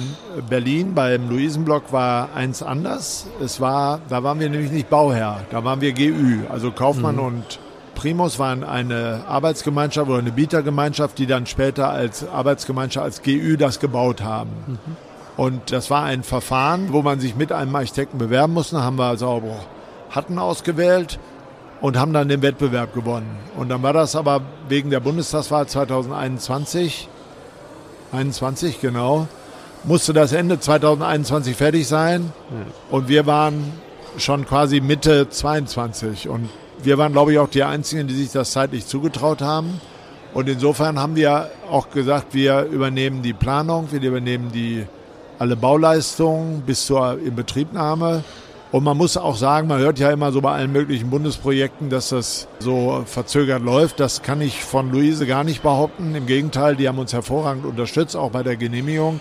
Berlin 0.49 0.95
beim 0.95 1.29
Luisenblock 1.29 1.93
war 1.93 2.31
eins 2.35 2.63
anders. 2.63 3.27
Es 3.43 3.61
war, 3.61 4.01
da 4.09 4.23
waren 4.23 4.41
wir 4.41 4.49
nämlich 4.49 4.71
nicht 4.71 4.89
Bauherr, 4.89 5.43
da 5.51 5.65
waren 5.65 5.81
wir 5.81 5.93
GÜ. 5.93 6.41
Also 6.49 6.71
Kaufmann 6.71 7.17
mhm. 7.17 7.23
und 7.23 7.59
Primus 7.95 8.39
waren 8.39 8.65
eine 8.65 9.25
Arbeitsgemeinschaft 9.29 10.09
oder 10.09 10.19
eine 10.19 10.33
Bietergemeinschaft, 10.33 11.19
die 11.19 11.27
dann 11.27 11.47
später 11.47 11.91
als 11.91 12.27
Arbeitsgemeinschaft, 12.27 13.05
als 13.05 13.23
GÜ 13.23 13.57
das 13.57 13.79
gebaut 13.79 14.23
haben. 14.23 14.51
Mhm. 14.67 14.97
Und 15.37 15.73
das 15.73 15.91
war 15.91 16.05
ein 16.05 16.23
Verfahren, 16.23 16.93
wo 16.93 17.03
man 17.03 17.21
sich 17.21 17.35
mit 17.35 17.51
einem 17.51 17.75
Architekten 17.75 18.19
bewerben 18.19 18.53
musste. 18.53 18.77
Da 18.77 18.83
haben 18.83 18.99
wir 18.99 19.07
also 19.07 19.43
Hatten 20.11 20.39
ausgewählt 20.39 21.19
und 21.81 21.99
haben 21.99 22.13
dann 22.13 22.29
den 22.29 22.41
Wettbewerb 22.43 22.95
gewonnen. 22.95 23.37
Und 23.57 23.69
dann 23.69 23.83
war 23.83 23.93
das 23.93 24.15
aber 24.17 24.43
wegen 24.69 24.91
der 24.91 25.01
Bundestagswahl 25.01 25.67
2021, 25.67 27.09
21 28.13 28.81
genau, 28.81 29.27
musste 29.83 30.13
das 30.13 30.33
Ende 30.33 30.61
2021 30.61 31.57
fertig 31.57 31.87
sein. 31.87 32.33
Und 32.91 33.09
wir 33.09 33.27
waren 33.27 33.73
schon 34.17 34.47
quasi 34.47 34.81
Mitte 34.81 35.29
22. 35.29 36.29
Und 36.29 36.49
wir 36.83 36.97
waren, 36.99 37.13
glaube 37.13 37.33
ich, 37.33 37.39
auch 37.39 37.49
die 37.49 37.65
Einzigen, 37.65 38.07
die 38.07 38.15
sich 38.15 38.33
das 38.33 38.53
zeitlich 38.53 38.87
zugetraut 38.87 39.43
haben. 39.43 39.81
Und 40.33 40.49
insofern 40.49 40.99
haben 40.99 41.17
wir 41.17 41.51
auch 41.71 41.91
gesagt, 41.91 42.35
wir 42.35 42.65
übernehmen 42.65 43.23
die 43.23 43.33
Planung, 43.33 43.89
wir 43.91 44.03
übernehmen 44.03 44.51
die, 44.53 44.87
alle 45.39 45.57
Bauleistungen 45.57 46.63
bis 46.63 46.87
zur 46.87 47.19
Inbetriebnahme 47.19 48.25
und 48.75 48.83
man 48.83 48.97
muss 48.97 49.17
auch 49.17 49.37
sagen, 49.37 49.69
man 49.69 49.79
hört 49.79 50.01
ja 50.01 50.11
immer 50.11 50.33
so 50.33 50.41
bei 50.41 50.51
allen 50.51 50.73
möglichen 50.73 51.09
Bundesprojekten, 51.09 51.91
dass 51.91 52.09
das 52.09 52.49
so 52.59 53.05
verzögert 53.07 53.63
läuft. 53.63 54.01
Das 54.01 54.23
kann 54.23 54.41
ich 54.41 54.65
von 54.65 54.91
Luise 54.91 55.27
gar 55.27 55.45
nicht 55.45 55.63
behaupten. 55.63 56.17
Im 56.17 56.27
Gegenteil, 56.27 56.75
die 56.75 56.89
haben 56.89 56.99
uns 56.99 57.13
hervorragend 57.13 57.67
unterstützt, 57.67 58.17
auch 58.17 58.33
bei 58.33 58.43
der 58.43 58.57
Genehmigung, 58.57 59.21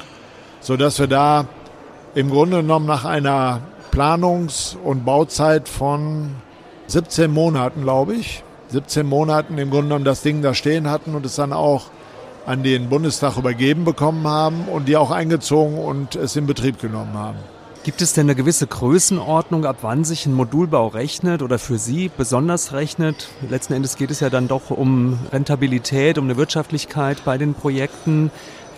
sodass 0.60 0.98
wir 0.98 1.05
da 1.05 1.46
im 2.15 2.32
Grunde 2.32 2.63
genommen 2.63 2.88
nach 2.88 3.05
einer 3.05 3.60
Planungs- 3.91 4.75
und 4.75 5.05
Bauzeit 5.05 5.70
von 5.70 6.32
17 6.88 7.32
Monaten, 7.32 7.84
glaube 7.84 8.15
ich, 8.15 8.43
17 8.70 9.05
Monaten 9.05 9.60
im 9.60 9.70
Grunde 9.70 9.89
genommen 9.89 10.05
das 10.05 10.24
Ding 10.24 10.41
da 10.41 10.55
stehen 10.55 10.89
hatten 10.89 11.13
und 11.13 11.27
es 11.27 11.36
dann 11.36 11.53
auch 11.53 11.91
an 12.46 12.64
den 12.64 12.90
Bundestag 12.90 13.38
übergeben 13.38 13.86
bekommen 13.86 14.28
haben 14.28 14.66
und 14.66 14.88
die 14.88 14.98
auch 14.98 15.12
eingezogen 15.12 15.78
und 15.78 16.16
es 16.16 16.36
in 16.36 16.46
Betrieb 16.46 16.80
genommen 16.80 17.14
haben. 17.14 17.38
Gibt 17.84 18.02
es 18.02 18.14
denn 18.14 18.28
eine 18.28 18.36
gewisse 18.36 18.66
Größenordnung, 18.66 19.66
ab 19.66 19.80
wann 19.82 20.06
sich 20.06 20.26
ein 20.26 20.34
Modulbau 20.34 20.88
rechnet 20.88 21.42
oder 21.42 21.60
für 21.60 21.78
Sie 21.78 22.10
besonders 22.16 22.72
rechnet? 22.72 23.28
Letzten 23.50 23.74
Endes 23.74 23.98
geht 23.98 24.10
es 24.10 24.22
ja 24.22 24.30
dann 24.30 24.48
doch 24.48 24.70
um 24.70 25.20
Rentabilität, 25.34 26.18
um 26.18 26.24
eine 26.24 26.38
Wirtschaftlichkeit 26.38 27.26
bei 27.26 27.38
den 27.38 27.54
Projekten. 27.54 28.32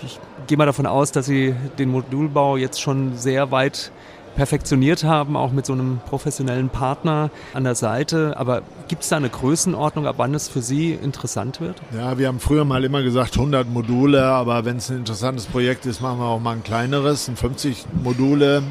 Ich 0.04 0.20
gehe 0.48 0.58
mal 0.58 0.66
davon 0.66 0.88
aus, 0.88 1.12
dass 1.12 1.28
Sie 1.28 1.54
den 1.78 1.92
Modulbau 1.92 2.58
jetzt 2.58 2.82
schon 2.82 3.16
sehr 3.16 3.52
weit 3.52 3.92
perfektioniert 4.36 5.04
haben, 5.04 5.36
auch 5.36 5.52
mit 5.52 5.66
so 5.66 5.74
einem 5.74 6.00
professionellen 6.10 6.70
Partner 6.70 7.30
an 7.54 7.64
der 7.64 7.76
Seite. 7.76 8.36
Aber 8.38 8.62
gibt 8.88 9.04
es 9.04 9.10
da 9.10 9.18
eine 9.18 9.30
Größenordnung, 9.30 10.08
ab 10.08 10.16
wann 10.18 10.34
es 10.34 10.48
für 10.48 10.62
Sie 10.62 10.92
interessant 10.92 11.62
wird? 11.62 11.82
Ja, 11.96 12.18
wir 12.18 12.28
haben 12.28 12.40
früher 12.40 12.66
mal 12.66 12.84
immer 12.84 13.04
gesagt 13.04 13.38
100 13.38 13.70
Module, 13.70 14.24
aber 14.24 14.66
wenn 14.66 14.78
es 14.78 14.90
ein 14.90 14.98
interessantes 14.98 15.46
Projekt 15.46 15.86
ist, 15.86 16.02
machen 16.02 16.20
wir 16.20 16.26
auch 16.26 16.40
mal 16.40 16.54
ein 16.54 16.64
kleineres, 16.64 17.28
ein 17.28 17.36
50 17.36 17.86
Module 18.04 18.64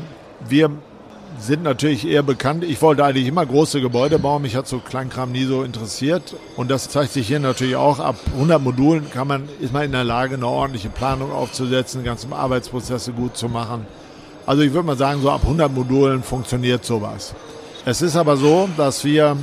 wir 0.48 0.70
sind 1.38 1.62
natürlich 1.64 2.06
eher 2.06 2.22
bekannt. 2.22 2.64
Ich 2.64 2.80
wollte 2.80 3.04
eigentlich 3.04 3.26
immer 3.26 3.44
große 3.44 3.80
Gebäude 3.80 4.18
bauen. 4.18 4.42
Mich 4.42 4.54
hat 4.54 4.68
so 4.68 4.78
Kleinkram 4.78 5.32
nie 5.32 5.44
so 5.44 5.62
interessiert. 5.62 6.36
Und 6.56 6.70
das 6.70 6.88
zeigt 6.88 7.12
sich 7.12 7.26
hier 7.26 7.40
natürlich 7.40 7.76
auch. 7.76 7.98
Ab 7.98 8.16
100 8.34 8.62
Modulen 8.62 9.10
kann 9.10 9.26
man, 9.26 9.48
ist 9.60 9.72
man 9.72 9.84
in 9.84 9.92
der 9.92 10.04
Lage, 10.04 10.34
eine 10.34 10.46
ordentliche 10.46 10.90
Planung 10.90 11.32
aufzusetzen, 11.32 12.04
ganze 12.04 12.30
Arbeitsprozesse 12.32 13.12
gut 13.12 13.36
zu 13.36 13.48
machen. 13.48 13.86
Also 14.46 14.62
ich 14.62 14.72
würde 14.72 14.86
mal 14.86 14.96
sagen, 14.96 15.22
so 15.22 15.30
ab 15.30 15.40
100 15.42 15.72
Modulen 15.72 16.22
funktioniert 16.22 16.84
sowas. 16.84 17.34
Es 17.86 18.02
ist 18.02 18.14
aber 18.14 18.36
so, 18.36 18.68
dass 18.76 19.04
wir 19.04 19.36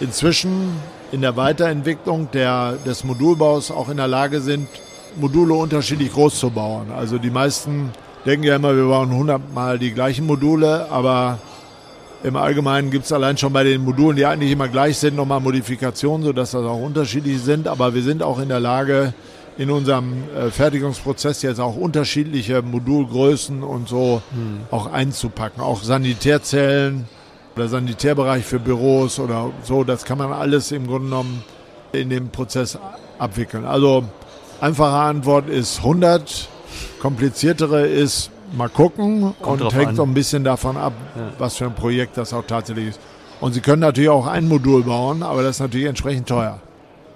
inzwischen 0.00 0.72
in 1.12 1.22
der 1.22 1.36
Weiterentwicklung 1.36 2.28
der, 2.32 2.76
des 2.84 3.04
Modulbaus 3.04 3.70
auch 3.70 3.88
in 3.88 3.96
der 3.96 4.08
Lage 4.08 4.40
sind, 4.40 4.68
Module 5.16 5.54
unterschiedlich 5.54 6.12
groß 6.12 6.38
zu 6.38 6.50
bauen. 6.50 6.88
Also 6.94 7.18
die 7.18 7.30
meisten 7.30 7.90
denken 8.26 8.44
ja 8.44 8.56
immer, 8.56 8.76
wir 8.76 8.86
bauen 8.86 9.10
100 9.10 9.54
Mal 9.54 9.78
die 9.78 9.92
gleichen 9.92 10.26
Module, 10.26 10.90
aber 10.90 11.38
im 12.22 12.36
Allgemeinen 12.36 12.90
gibt 12.90 13.04
es 13.04 13.12
allein 13.12 13.38
schon 13.38 13.52
bei 13.52 13.64
den 13.64 13.82
Modulen, 13.82 14.16
die 14.16 14.26
eigentlich 14.26 14.50
immer 14.50 14.68
gleich 14.68 14.98
sind, 14.98 15.16
nochmal 15.16 15.40
Modifikationen, 15.40 16.24
sodass 16.24 16.50
das 16.50 16.64
auch 16.64 16.80
unterschiedlich 16.80 17.40
sind. 17.40 17.68
Aber 17.68 17.94
wir 17.94 18.02
sind 18.02 18.22
auch 18.22 18.38
in 18.38 18.48
der 18.48 18.60
Lage, 18.60 19.14
in 19.56 19.70
unserem 19.70 20.24
äh, 20.36 20.50
Fertigungsprozess 20.50 21.42
jetzt 21.42 21.60
auch 21.60 21.76
unterschiedliche 21.76 22.62
Modulgrößen 22.62 23.62
und 23.62 23.88
so 23.88 24.22
hm. 24.32 24.60
auch 24.70 24.92
einzupacken. 24.92 25.62
Auch 25.62 25.82
Sanitärzellen 25.82 27.06
oder 27.54 27.68
Sanitärbereich 27.68 28.44
für 28.44 28.58
Büros 28.58 29.18
oder 29.18 29.50
so, 29.62 29.84
das 29.84 30.04
kann 30.04 30.18
man 30.18 30.32
alles 30.32 30.72
im 30.72 30.86
Grunde 30.86 31.08
genommen 31.08 31.44
in 31.92 32.10
dem 32.10 32.30
Prozess 32.30 32.78
abwickeln. 33.18 33.64
Also 33.64 34.04
einfache 34.60 34.96
Antwort 34.96 35.48
ist 35.48 35.78
100 35.78 36.48
Kompliziertere 37.00 37.86
ist, 37.86 38.30
mal 38.56 38.68
gucken 38.68 39.34
Kommt 39.40 39.62
und 39.62 39.74
hängt 39.74 39.96
so 39.96 40.02
ein 40.02 40.14
bisschen 40.14 40.42
davon 40.42 40.76
ab, 40.76 40.92
ja. 41.14 41.30
was 41.38 41.56
für 41.56 41.66
ein 41.66 41.74
Projekt 41.74 42.16
das 42.16 42.32
auch 42.32 42.44
tatsächlich 42.44 42.88
ist. 42.88 43.00
Und 43.40 43.52
Sie 43.52 43.60
können 43.60 43.80
natürlich 43.80 44.10
auch 44.10 44.26
ein 44.26 44.48
Modul 44.48 44.82
bauen, 44.82 45.22
aber 45.22 45.42
das 45.42 45.56
ist 45.56 45.60
natürlich 45.60 45.86
entsprechend 45.86 46.28
teuer. 46.28 46.60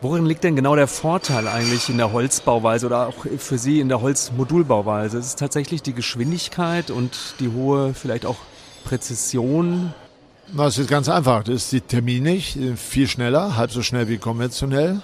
Worin 0.00 0.26
liegt 0.26 0.44
denn 0.44 0.54
genau 0.54 0.76
der 0.76 0.86
Vorteil 0.86 1.48
eigentlich 1.48 1.88
in 1.88 1.96
der 1.96 2.12
Holzbauweise 2.12 2.86
oder 2.86 3.08
auch 3.08 3.26
für 3.38 3.58
Sie 3.58 3.80
in 3.80 3.88
der 3.88 4.00
Holzmodulbauweise? 4.00 5.18
Ist 5.18 5.26
es 5.26 5.34
tatsächlich 5.34 5.82
die 5.82 5.92
Geschwindigkeit 5.92 6.92
und 6.92 7.34
die 7.40 7.48
hohe, 7.48 7.94
vielleicht 7.94 8.24
auch 8.24 8.36
Präzision? 8.84 9.92
Das 10.56 10.78
ist 10.78 10.88
ganz 10.88 11.08
einfach. 11.08 11.42
Das 11.42 11.56
ist 11.56 11.72
die 11.72 11.80
Terminig, 11.80 12.56
viel 12.76 13.08
schneller, 13.08 13.56
halb 13.56 13.72
so 13.72 13.82
schnell 13.82 14.08
wie 14.08 14.18
konventionell. 14.18 15.02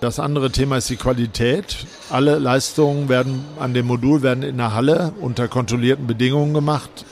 Das 0.00 0.18
andere 0.18 0.50
Thema 0.50 0.78
ist 0.78 0.90
die 0.90 0.96
Qualität. 0.96 1.86
Alle 2.10 2.40
Leistungen 2.40 3.08
werden 3.08 3.44
an 3.60 3.72
dem 3.72 3.86
Modul 3.86 4.22
werden 4.22 4.42
in 4.42 4.56
der 4.56 4.74
Halle 4.74 5.12
unter 5.20 5.46
kontrollierten 5.46 6.08
Bedingungen 6.08 6.54
gemacht 6.54 7.04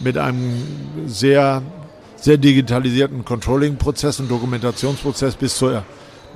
mit 0.00 0.18
einem 0.18 0.62
sehr 1.06 1.62
sehr 2.16 2.36
digitalisierten 2.36 3.24
Controlling-Prozess 3.24 4.20
und 4.20 4.30
Dokumentationsprozess 4.30 5.36
bis 5.36 5.56
zur 5.56 5.84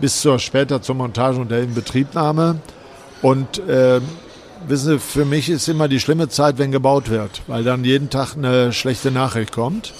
bis 0.01 0.21
zur 0.21 0.39
später 0.39 0.83
zur 0.83 0.95
Montage 0.95 1.41
und 1.41 1.51
der 1.51 1.63
Inbetriebnahme. 1.63 2.57
Und 3.23 3.59
äh, 3.69 4.01
wissen 4.67 4.93
Sie, 4.93 4.99
für 4.99 5.25
mich 5.25 5.49
ist 5.49 5.69
immer 5.69 5.89
die 5.89 6.01
schlimme 6.01 6.29
Zeit, 6.29 6.59
wenn 6.59 6.73
gebaut 6.73 7.11
wird, 7.11 7.43
weil 7.47 7.65
dann 7.65 7.85
jeden 7.85 8.11
Tag 8.11 8.37
eine 8.37 8.73
schlechte 8.73 9.11
Nachricht 9.11 9.53
kommt. 9.53 9.93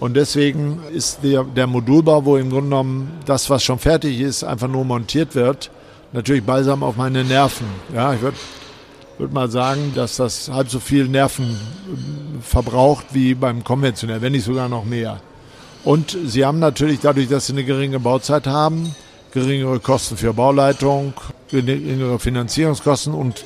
Und 0.00 0.14
deswegen 0.14 0.80
ist 0.92 1.20
der, 1.22 1.44
der 1.44 1.66
Modulbau, 1.66 2.24
wo 2.24 2.36
im 2.36 2.50
Grunde 2.50 2.70
genommen 2.70 3.12
das, 3.26 3.48
was 3.48 3.62
schon 3.64 3.78
fertig 3.78 4.20
ist, 4.20 4.44
einfach 4.44 4.68
nur 4.68 4.84
montiert 4.84 5.34
wird, 5.34 5.70
natürlich 6.12 6.44
balsam 6.44 6.82
auf 6.82 6.96
meine 6.96 7.24
Nerven. 7.24 7.66
Ja, 7.94 8.12
ich 8.12 8.20
würde 8.20 8.36
würd 9.18 9.32
mal 9.32 9.50
sagen, 9.50 9.92
dass 9.94 10.16
das 10.16 10.50
halb 10.50 10.68
so 10.68 10.80
viel 10.80 11.08
Nerven 11.08 11.44
äh, 11.44 12.42
verbraucht 12.42 13.06
wie 13.12 13.34
beim 13.34 13.64
konventionell, 13.64 14.20
wenn 14.20 14.32
nicht 14.32 14.44
sogar 14.44 14.68
noch 14.68 14.84
mehr. 14.84 15.20
Und 15.84 16.16
sie 16.24 16.44
haben 16.44 16.58
natürlich 16.58 17.00
dadurch, 17.00 17.28
dass 17.28 17.46
sie 17.46 17.52
eine 17.52 17.64
geringe 17.64 18.00
Bauzeit 18.00 18.46
haben, 18.46 18.94
geringere 19.34 19.80
Kosten 19.80 20.16
für 20.16 20.32
Bauleitung, 20.32 21.12
geringere 21.50 22.18
Finanzierungskosten 22.18 23.12
und 23.12 23.44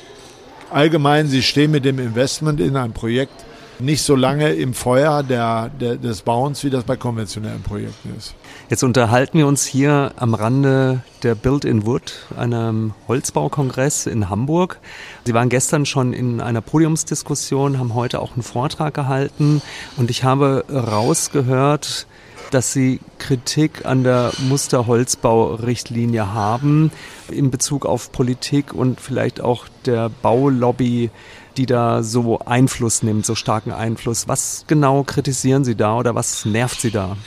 allgemein, 0.71 1.27
sie 1.27 1.41
stehen 1.41 1.71
mit 1.71 1.83
dem 1.83 1.99
Investment 1.99 2.61
in 2.61 2.77
ein 2.77 2.93
Projekt 2.93 3.33
nicht 3.79 4.03
so 4.03 4.15
lange 4.15 4.53
im 4.53 4.73
Feuer 4.73 5.23
der, 5.23 5.69
der, 5.69 5.95
des 5.95 6.21
Bauens, 6.21 6.63
wie 6.63 6.69
das 6.69 6.83
bei 6.83 6.97
konventionellen 6.97 7.63
Projekten 7.63 8.13
ist. 8.17 8.35
Jetzt 8.69 8.83
unterhalten 8.83 9.37
wir 9.37 9.47
uns 9.47 9.65
hier 9.65 10.11
am 10.17 10.33
Rande 10.33 11.01
der 11.23 11.33
Build 11.35 11.65
in 11.65 11.85
Wood, 11.85 12.13
einem 12.37 12.93
Holzbaukongress 13.07 14.05
in 14.05 14.29
Hamburg. 14.29 14.79
Sie 15.25 15.33
waren 15.33 15.49
gestern 15.49 15.85
schon 15.85 16.13
in 16.13 16.41
einer 16.41 16.61
Podiumsdiskussion, 16.61 17.79
haben 17.79 17.95
heute 17.95 18.19
auch 18.19 18.33
einen 18.33 18.43
Vortrag 18.43 18.93
gehalten 18.93 19.61
und 19.97 20.11
ich 20.11 20.23
habe 20.23 20.65
rausgehört, 20.69 22.05
dass 22.49 22.73
Sie 22.73 22.99
Kritik 23.17 23.85
an 23.85 24.03
der 24.03 24.31
Musterholzbaurichtlinie 24.47 26.33
haben 26.33 26.91
in 27.29 27.51
Bezug 27.51 27.85
auf 27.85 28.11
Politik 28.11 28.73
und 28.73 28.99
vielleicht 28.99 29.41
auch 29.41 29.67
der 29.85 30.09
Baulobby, 30.09 31.09
die 31.57 31.65
da 31.65 32.03
so 32.03 32.39
Einfluss 32.39 33.03
nimmt, 33.03 33.25
so 33.25 33.35
starken 33.35 33.71
Einfluss. 33.71 34.27
Was 34.27 34.65
genau 34.67 35.03
kritisieren 35.03 35.63
Sie 35.63 35.75
da 35.75 35.97
oder 35.97 36.15
was 36.15 36.45
nervt 36.45 36.81
Sie 36.81 36.91
da? 36.91 37.17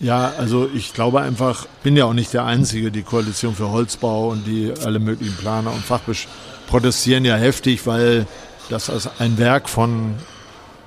Ja, 0.00 0.32
also 0.36 0.68
ich 0.74 0.94
glaube 0.94 1.20
einfach, 1.20 1.66
bin 1.84 1.96
ja 1.96 2.06
auch 2.06 2.12
nicht 2.12 2.34
der 2.34 2.44
Einzige, 2.44 2.90
die 2.90 3.02
Koalition 3.02 3.54
für 3.54 3.70
Holzbau 3.70 4.30
und 4.30 4.46
die 4.46 4.72
alle 4.84 4.98
möglichen 4.98 5.36
Planer 5.36 5.72
und 5.72 5.84
Fachbesch 5.84 6.26
protestieren 6.66 7.24
ja 7.24 7.36
heftig, 7.36 7.86
weil 7.86 8.26
das 8.68 8.90
als 8.90 9.08
ein 9.20 9.38
Werk 9.38 9.68
von, 9.68 10.16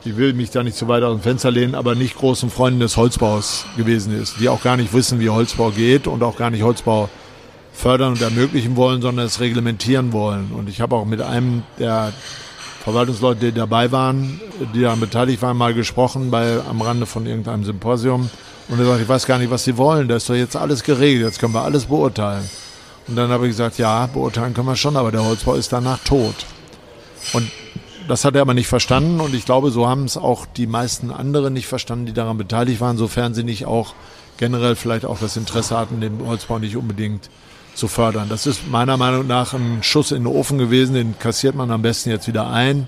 ich 0.05 0.17
will 0.17 0.33
mich 0.33 0.51
da 0.51 0.63
nicht 0.63 0.77
zu 0.77 0.87
weit 0.87 1.03
aus 1.03 1.17
dem 1.17 1.23
Fenster 1.23 1.49
lehnen, 1.51 1.73
aber 1.73 1.95
nicht 1.95 2.15
großen 2.15 2.49
Freunden 2.49 2.79
des 2.79 2.95
Holzbaus 2.95 3.65
gewesen 3.75 4.19
ist, 4.19 4.39
die 4.39 4.49
auch 4.49 4.61
gar 4.61 4.77
nicht 4.77 4.93
wissen, 4.93 5.19
wie 5.19 5.29
Holzbau 5.29 5.71
geht 5.71 6.07
und 6.07 6.21
auch 6.21 6.37
gar 6.37 6.51
nicht 6.51 6.61
Holzbau 6.61 7.09
fördern 7.73 8.13
und 8.13 8.21
ermöglichen 8.21 8.75
wollen, 8.75 9.01
sondern 9.01 9.25
es 9.25 9.39
reglementieren 9.39 10.13
wollen. 10.13 10.51
Und 10.51 10.69
ich 10.69 10.79
habe 10.79 10.95
auch 10.95 11.05
mit 11.05 11.21
einem 11.21 11.63
der 11.79 12.13
Verwaltungsleute, 12.83 13.47
die 13.47 13.51
dabei 13.51 13.91
waren, 13.91 14.39
die 14.73 14.81
daran 14.81 14.99
beteiligt 14.99 15.41
waren, 15.41 15.57
mal 15.57 15.73
gesprochen 15.73 16.29
bei, 16.29 16.59
am 16.69 16.81
Rande 16.81 17.05
von 17.05 17.25
irgendeinem 17.25 17.63
Symposium. 17.63 18.29
Und 18.67 18.79
er 18.79 18.85
sagt, 18.85 19.01
ich 19.01 19.09
weiß 19.09 19.25
gar 19.25 19.39
nicht, 19.39 19.49
was 19.49 19.63
Sie 19.63 19.75
wollen. 19.77 20.07
Da 20.07 20.17
ist 20.17 20.29
doch 20.29 20.35
jetzt 20.35 20.55
alles 20.55 20.83
geregelt. 20.83 21.25
Jetzt 21.25 21.39
können 21.39 21.53
wir 21.53 21.61
alles 21.61 21.85
beurteilen. 21.85 22.47
Und 23.07 23.15
dann 23.15 23.29
habe 23.29 23.45
ich 23.45 23.51
gesagt, 23.51 23.77
ja, 23.77 24.07
beurteilen 24.07 24.53
können 24.53 24.67
wir 24.67 24.75
schon, 24.75 24.97
aber 24.97 25.11
der 25.11 25.23
Holzbau 25.23 25.55
ist 25.55 25.73
danach 25.73 25.99
tot. 25.99 26.35
Und 27.33 27.49
das 28.07 28.25
hat 28.25 28.35
er 28.35 28.41
aber 28.41 28.53
nicht 28.53 28.67
verstanden 28.67 29.19
und 29.19 29.33
ich 29.33 29.45
glaube, 29.45 29.71
so 29.71 29.87
haben 29.87 30.05
es 30.05 30.17
auch 30.17 30.45
die 30.45 30.67
meisten 30.67 31.11
anderen 31.11 31.53
nicht 31.53 31.67
verstanden, 31.67 32.05
die 32.05 32.13
daran 32.13 32.37
beteiligt 32.37 32.81
waren, 32.81 32.97
sofern 32.97 33.33
sie 33.33 33.43
nicht 33.43 33.65
auch 33.65 33.93
generell 34.37 34.75
vielleicht 34.75 35.05
auch 35.05 35.19
das 35.19 35.37
Interesse 35.37 35.77
hatten, 35.77 36.01
den 36.01 36.25
Holzbau 36.25 36.59
nicht 36.59 36.75
unbedingt 36.75 37.29
zu 37.73 37.87
fördern. 37.87 38.27
Das 38.29 38.47
ist 38.47 38.69
meiner 38.69 38.97
Meinung 38.97 39.27
nach 39.27 39.53
ein 39.53 39.79
Schuss 39.81 40.11
in 40.11 40.23
den 40.23 40.27
Ofen 40.27 40.57
gewesen, 40.57 40.95
den 40.95 41.19
kassiert 41.19 41.55
man 41.55 41.71
am 41.71 41.81
besten 41.81 42.09
jetzt 42.09 42.27
wieder 42.27 42.49
ein. 42.49 42.87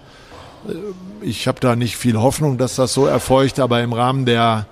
Ich 1.21 1.47
habe 1.47 1.59
da 1.59 1.75
nicht 1.75 1.97
viel 1.97 2.17
Hoffnung, 2.17 2.57
dass 2.57 2.75
das 2.75 2.93
so 2.93 3.05
erfolgt, 3.05 3.59
aber 3.59 3.81
im 3.81 3.93
Rahmen 3.93 4.25
der 4.25 4.65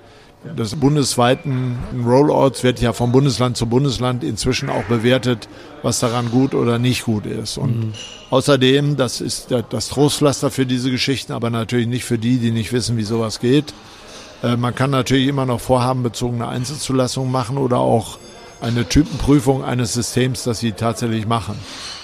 des 0.58 0.76
bundesweiten 0.76 1.78
Rollouts 2.06 2.64
wird 2.64 2.82
ja 2.82 2.94
von 2.94 3.12
Bundesland 3.12 3.58
zu 3.58 3.66
Bundesland 3.66 4.24
inzwischen 4.24 4.70
auch 4.70 4.84
bewertet, 4.84 5.50
was 5.82 6.00
daran 6.00 6.30
gut 6.30 6.54
oder 6.54 6.80
nicht 6.80 7.06
gut 7.06 7.26
ist. 7.26 7.58
Und 7.58 7.80
mhm. 7.80 7.94
außerdem, 8.30 8.96
das 8.96 9.22
ist 9.22 9.54
das 9.70 9.90
Trostpflaster 9.90 10.52
für 10.52 10.66
diese 10.66 10.92
Geschichten, 10.92 11.34
aber 11.34 11.50
natürlich 11.50 11.88
nicht 11.88 12.06
für 12.06 12.18
die, 12.18 12.38
die 12.38 12.52
nicht 12.52 12.74
wissen, 12.74 12.98
wie 12.98 13.04
sowas 13.04 13.40
geht. 13.40 13.74
Äh, 14.44 14.58
man 14.58 14.76
kann 14.76 14.92
natürlich 14.92 15.28
immer 15.28 15.46
noch 15.46 15.62
vorhabenbezogene 15.62 16.48
Einzelzulassungen 16.48 17.32
machen 17.32 17.58
oder 17.58 17.80
auch 17.80 18.20
eine 18.62 18.88
Typenprüfung 18.88 19.64
eines 19.64 19.94
Systems, 19.94 20.44
das 20.44 20.60
sie 20.60 20.72
tatsächlich 20.72 21.28
machen. 21.28 21.56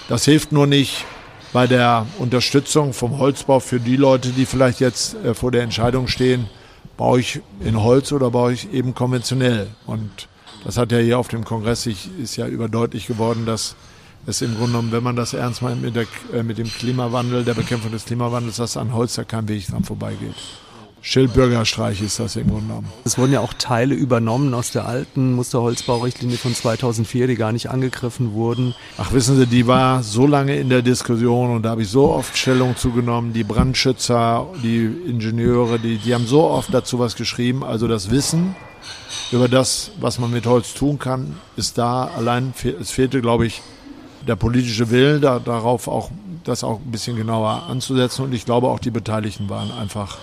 Das 0.08 0.24
hilft 0.24 0.52
nur 0.52 0.66
nicht 0.66 1.04
bei 1.52 1.66
der 1.66 2.06
Unterstützung 2.18 2.92
vom 2.92 3.18
Holzbau 3.18 3.60
für 3.60 3.78
die 3.78 3.96
Leute, 3.96 4.30
die 4.30 4.46
vielleicht 4.46 4.80
jetzt 4.80 5.16
äh, 5.24 5.34
vor 5.34 5.50
der 5.50 5.62
Entscheidung 5.62 6.08
stehen, 6.08 6.48
baue 7.02 7.18
ich 7.18 7.40
in 7.64 7.82
Holz 7.82 8.12
oder 8.12 8.30
baue 8.30 8.52
ich 8.52 8.72
eben 8.72 8.94
konventionell. 8.94 9.66
Und 9.86 10.28
das 10.64 10.76
hat 10.76 10.92
ja 10.92 10.98
hier 10.98 11.18
auf 11.18 11.26
dem 11.26 11.44
Kongress 11.44 11.82
sich, 11.82 12.08
ist 12.22 12.36
ja 12.36 12.46
überdeutlich 12.46 13.08
geworden, 13.08 13.44
dass 13.44 13.74
es 14.24 14.40
im 14.40 14.54
Grunde 14.54 14.70
genommen, 14.70 14.92
wenn 14.92 15.02
man 15.02 15.16
das 15.16 15.34
ernst 15.34 15.62
meint 15.62 15.82
mit, 15.82 15.96
der, 15.96 16.06
äh, 16.32 16.44
mit 16.44 16.58
dem 16.58 16.68
Klimawandel, 16.68 17.42
der 17.42 17.54
Bekämpfung 17.54 17.90
des 17.90 18.04
Klimawandels, 18.04 18.58
dass 18.58 18.76
an 18.76 18.94
Holz 18.94 19.14
da 19.14 19.24
kein 19.24 19.48
Weg 19.48 19.66
dran 19.66 19.82
vorbeigeht. 19.82 20.36
Schildbürgerstreich 21.04 22.00
ist 22.00 22.20
das 22.20 22.36
im 22.36 22.48
Grunde 22.48 22.68
genommen. 22.68 22.92
Es 23.04 23.18
wurden 23.18 23.32
ja 23.32 23.40
auch 23.40 23.52
Teile 23.54 23.94
übernommen 23.94 24.54
aus 24.54 24.70
der 24.70 24.86
alten 24.86 25.34
Musterholzbaurichtlinie 25.34 26.38
von 26.38 26.54
2004, 26.54 27.26
die 27.26 27.34
gar 27.34 27.50
nicht 27.50 27.70
angegriffen 27.70 28.32
wurden. 28.34 28.76
Ach, 28.98 29.12
wissen 29.12 29.36
Sie, 29.36 29.46
die 29.46 29.66
war 29.66 30.04
so 30.04 30.28
lange 30.28 30.56
in 30.56 30.68
der 30.68 30.82
Diskussion 30.82 31.50
und 31.50 31.64
da 31.64 31.70
habe 31.70 31.82
ich 31.82 31.88
so 31.88 32.10
oft 32.10 32.38
Stellung 32.38 32.76
zugenommen. 32.76 33.32
Die 33.32 33.42
Brandschützer, 33.42 34.46
die 34.62 34.84
Ingenieure, 34.84 35.80
die, 35.80 35.98
die 35.98 36.14
haben 36.14 36.26
so 36.26 36.44
oft 36.44 36.72
dazu 36.72 37.00
was 37.00 37.16
geschrieben. 37.16 37.64
Also 37.64 37.88
das 37.88 38.10
Wissen 38.10 38.54
über 39.32 39.48
das, 39.48 39.90
was 40.00 40.20
man 40.20 40.30
mit 40.30 40.46
Holz 40.46 40.72
tun 40.72 41.00
kann, 41.00 41.36
ist 41.56 41.78
da. 41.78 42.04
Allein 42.16 42.54
es 42.80 42.92
fehlte, 42.92 43.20
glaube 43.20 43.46
ich, 43.46 43.60
der 44.28 44.36
politische 44.36 44.90
Wille, 44.90 45.18
da, 45.18 45.40
darauf 45.40 45.88
auch 45.88 46.10
das 46.44 46.62
auch 46.62 46.78
ein 46.78 46.92
bisschen 46.92 47.16
genauer 47.16 47.64
anzusetzen. 47.68 48.24
Und 48.24 48.32
ich 48.32 48.44
glaube 48.44 48.68
auch 48.68 48.78
die 48.78 48.90
Beteiligten 48.90 49.48
waren 49.48 49.72
einfach 49.72 50.18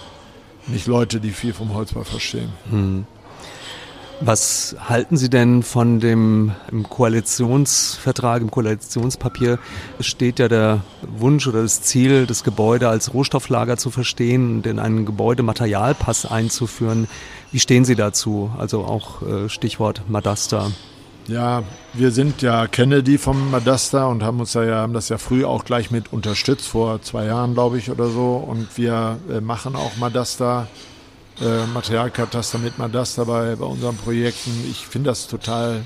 nicht 0.71 0.87
Leute, 0.87 1.19
die 1.19 1.31
viel 1.31 1.53
vom 1.53 1.73
Holzbau 1.73 2.03
verstehen. 2.03 2.49
Hm. 2.69 3.05
Was 4.21 4.75
halten 4.83 5.15
Sie 5.15 5.29
denn 5.29 5.63
von 5.63 6.01
dem 6.01 6.51
im 6.69 6.83
Koalitionsvertrag, 6.83 8.41
im 8.41 8.51
Koalitionspapier 8.51 9.59
steht 10.01 10.39
ja 10.39 10.49
der 10.49 10.81
Wunsch 11.03 11.47
oder 11.47 11.61
das 11.61 11.83
Ziel, 11.83 12.25
das 12.25 12.43
Gebäude 12.43 12.89
als 12.89 13.13
Rohstofflager 13.13 13.77
zu 13.77 13.91
verstehen 13.91 14.57
und 14.57 14.67
in 14.67 14.77
einen 14.77 15.05
Gebäudematerialpass 15.05 16.25
einzuführen. 16.25 17.07
Wie 17.53 17.59
stehen 17.59 17.85
Sie 17.85 17.95
dazu? 17.95 18.51
Also 18.57 18.83
auch 18.83 19.21
äh, 19.21 19.47
Stichwort 19.47 20.01
Madasta. 20.09 20.69
Ja, 21.29 21.63
wir 21.93 22.09
sind 22.09 22.41
ja 22.41 22.65
Kennedy 22.65 23.19
vom 23.19 23.51
Madasta 23.51 24.07
und 24.07 24.23
haben 24.23 24.39
uns 24.39 24.53
da 24.53 24.63
ja, 24.63 24.77
haben 24.77 24.93
das 24.93 25.09
ja 25.09 25.19
früh 25.19 25.45
auch 25.45 25.63
gleich 25.63 25.91
mit 25.91 26.11
unterstützt, 26.11 26.65
vor 26.65 27.03
zwei 27.03 27.25
Jahren, 27.25 27.53
glaube 27.53 27.77
ich, 27.77 27.91
oder 27.91 28.09
so. 28.09 28.37
Und 28.37 28.75
wir 28.79 29.19
äh, 29.29 29.39
machen 29.39 29.75
auch 29.75 29.95
Madasta, 29.97 30.67
äh, 31.39 31.67
Materialkataster 31.67 32.57
mit 32.57 32.79
Madasta 32.79 33.25
bei, 33.25 33.55
bei 33.55 33.65
unseren 33.65 33.95
Projekten. 33.95 34.49
Ich 34.71 34.87
finde 34.87 35.11
das 35.11 35.27
total 35.27 35.83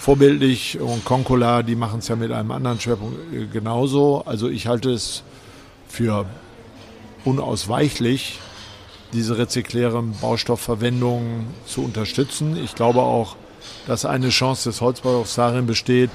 vorbildlich 0.00 0.80
und 0.80 1.04
Concola, 1.04 1.62
die 1.62 1.76
machen 1.76 2.00
es 2.00 2.08
ja 2.08 2.16
mit 2.16 2.32
einem 2.32 2.50
anderen 2.50 2.80
Schwerpunkt 2.80 3.16
äh, 3.32 3.46
genauso. 3.46 4.24
Also 4.26 4.48
ich 4.48 4.66
halte 4.66 4.90
es 4.90 5.22
für 5.86 6.26
unausweichlich, 7.24 8.40
diese 9.12 9.38
rezyklären 9.38 10.14
Baustoffverwendungen 10.20 11.46
zu 11.64 11.84
unterstützen. 11.84 12.56
Ich 12.56 12.74
glaube 12.74 13.02
auch, 13.02 13.36
dass 13.86 14.04
eine 14.04 14.28
Chance 14.28 14.68
des 14.68 14.80
Holzbaus 14.80 15.34
darin 15.34 15.66
besteht, 15.66 16.10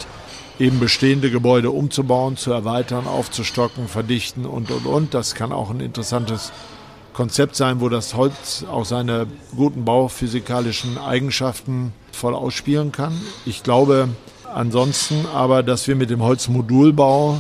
eben 0.60 0.80
bestehende 0.80 1.32
Gebäude 1.32 1.72
umzubauen, 1.72 2.38
zu 2.38 2.52
erweitern, 2.52 3.08
aufzustocken, 3.08 3.88
verdichten 3.88 4.46
und, 4.46 4.72
und, 4.72 4.86
und. 4.86 5.13
Das 5.13 5.36
kann 5.36 5.52
auch 5.52 5.70
ein 5.70 5.80
interessantes 5.80 6.52
Konzept 7.13 7.56
sein, 7.56 7.82
wo 7.82 7.89
das 7.89 8.16
Holz 8.16 8.66
auch 8.70 8.86
seine 8.86 9.28
guten 9.56 9.86
bauphysikalischen 9.86 10.98
Eigenschaften 10.98 11.94
voll 12.12 12.34
ausspielen 12.34 12.92
kann. 12.92 13.20
Ich 13.46 13.63
glaube 13.63 14.10
ansonsten 14.54 15.26
aber, 15.34 15.63
dass 15.63 15.88
wir 15.88 15.96
mit 15.96 16.10
dem 16.10 16.22
Holzmodulbau, 16.22 17.39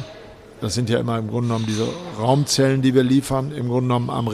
das 0.61 0.73
sind 0.73 0.89
ja 0.89 0.99
immer 0.99 1.17
im 1.17 1.27
Grunde 1.27 1.49
genommen 1.49 1.65
diese 1.67 1.87
Raumzellen, 2.19 2.81
die 2.81 2.93
wir 2.93 3.03
liefern, 3.03 3.51
im 3.51 3.67
Grunde 3.67 3.87
genommen 3.87 4.09
am, 4.09 4.29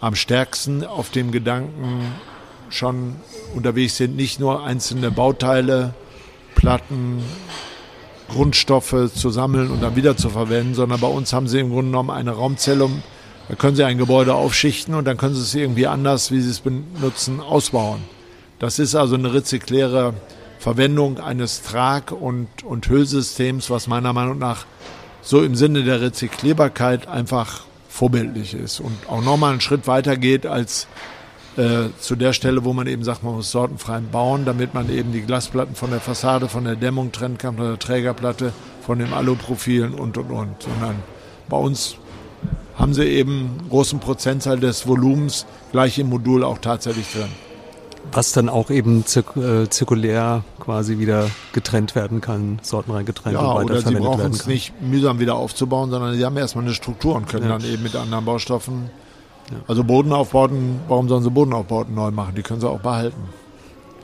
am 0.00 0.14
stärksten 0.14 0.84
auf 0.84 1.10
dem 1.10 1.32
Gedanken 1.32 2.14
schon 2.70 3.16
unterwegs 3.54 3.96
sind, 3.96 4.16
nicht 4.16 4.40
nur 4.40 4.64
einzelne 4.64 5.10
Bauteile, 5.10 5.94
Platten, 6.54 7.22
Grundstoffe 8.28 9.10
zu 9.14 9.30
sammeln 9.30 9.70
und 9.70 9.82
dann 9.82 9.96
wieder 9.96 10.16
zu 10.16 10.28
verwenden, 10.28 10.74
sondern 10.74 11.00
bei 11.00 11.06
uns 11.06 11.32
haben 11.32 11.48
sie 11.48 11.60
im 11.60 11.70
Grunde 11.70 11.90
genommen 11.90 12.10
eine 12.10 12.32
Raumzelle, 12.32 12.88
da 13.48 13.54
können 13.54 13.76
sie 13.76 13.84
ein 13.84 13.96
Gebäude 13.96 14.34
aufschichten 14.34 14.94
und 14.94 15.06
dann 15.06 15.16
können 15.16 15.34
sie 15.34 15.40
es 15.40 15.54
irgendwie 15.54 15.86
anders, 15.86 16.30
wie 16.30 16.40
sie 16.40 16.50
es 16.50 16.60
benutzen, 16.60 17.40
ausbauen. 17.40 18.00
Das 18.58 18.78
ist 18.78 18.94
also 18.94 19.14
eine 19.14 19.32
rezykläre 19.32 20.12
Verwendung 20.58 21.18
eines 21.18 21.62
Trag- 21.62 22.12
und, 22.12 22.48
und 22.64 22.88
Hüllsystems, 22.88 23.70
was 23.70 23.86
meiner 23.86 24.12
Meinung 24.12 24.38
nach 24.38 24.66
so 25.22 25.42
im 25.42 25.54
Sinne 25.54 25.84
der 25.84 26.00
Rezyklierbarkeit 26.00 27.08
einfach 27.08 27.62
vorbildlich 27.88 28.54
ist 28.54 28.80
und 28.80 28.96
auch 29.08 29.22
nochmal 29.22 29.52
einen 29.52 29.60
Schritt 29.60 29.86
weiter 29.86 30.16
geht 30.16 30.46
als 30.46 30.86
äh, 31.58 31.90
zu 31.98 32.14
der 32.14 32.32
Stelle, 32.32 32.64
wo 32.64 32.72
man 32.72 32.86
eben 32.86 33.02
sagt, 33.02 33.24
man 33.24 33.34
muss 33.34 33.50
sortenfrei 33.50 33.98
bauen, 34.00 34.44
damit 34.44 34.74
man 34.74 34.88
eben 34.90 35.12
die 35.12 35.22
Glasplatten 35.22 35.74
von 35.74 35.90
der 35.90 36.00
Fassade, 36.00 36.48
von 36.48 36.64
der 36.64 36.76
Dämmung 36.76 37.10
trennen 37.10 37.36
kann, 37.36 37.56
von 37.56 37.66
der 37.66 37.78
Trägerplatte, 37.78 38.52
von 38.80 39.00
den 39.00 39.12
Aluprofilen 39.12 39.94
und, 39.94 40.16
und, 40.18 40.30
und. 40.30 40.62
Sondern 40.62 40.96
bei 41.48 41.56
uns 41.56 41.96
haben 42.76 42.94
sie 42.94 43.04
eben 43.04 43.58
einen 43.58 43.68
großen 43.70 43.98
Prozentteil 43.98 44.60
des 44.60 44.86
Volumens 44.86 45.46
gleich 45.72 45.98
im 45.98 46.08
Modul 46.08 46.44
auch 46.44 46.58
tatsächlich 46.58 47.10
drin. 47.12 47.28
Was 48.12 48.30
dann 48.30 48.48
auch 48.48 48.70
eben 48.70 49.04
zirk 49.04 49.36
äh, 49.36 49.68
zirkulär 49.68 50.44
quasi 50.60 50.98
wieder 50.98 51.28
getrennt 51.52 51.96
werden 51.96 52.20
kann, 52.20 52.60
sortenrein 52.62 53.04
getrennt 53.04 53.34
ja, 53.34 53.40
und 53.40 53.68
weiterverwendet 53.68 53.84
werden 53.84 54.04
kann. 54.04 54.16
Sie 54.16 54.22
brauchen 54.22 54.32
es 54.32 54.46
nicht 54.46 54.80
mühsam 54.80 55.18
wieder 55.18 55.34
aufzubauen, 55.34 55.90
sondern 55.90 56.14
sie 56.14 56.24
haben 56.24 56.36
erstmal 56.36 56.64
eine 56.64 56.72
Struktur 56.72 57.16
und 57.16 57.28
können 57.28 57.48
ja. 57.48 57.58
dann 57.58 57.68
eben 57.68 57.82
mit 57.82 57.96
anderen 57.96 58.24
Baustoffen 58.24 58.90
also 59.66 59.84
Bodenaufbauten, 59.84 60.80
warum 60.88 61.08
sollen 61.08 61.22
sie 61.22 61.30
Bodenaufbauten 61.30 61.94
neu 61.94 62.10
machen? 62.10 62.34
Die 62.36 62.42
können 62.42 62.60
sie 62.60 62.68
auch 62.68 62.80
behalten. 62.80 63.28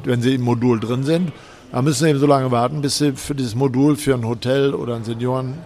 Wenn 0.04 0.22
sie 0.22 0.34
im 0.34 0.42
Modul 0.42 0.80
drin 0.80 1.04
sind, 1.04 1.32
dann 1.72 1.84
müssen 1.84 2.04
sie 2.04 2.10
eben 2.10 2.18
so 2.18 2.26
lange 2.26 2.50
warten, 2.50 2.82
bis 2.82 2.98
sie 2.98 3.12
für 3.12 3.34
dieses 3.34 3.54
Modul 3.54 3.96
für 3.96 4.14
ein 4.14 4.26
Hotel 4.26 4.74
oder 4.74 4.96
ein 4.96 5.04
Senioren- 5.04 5.58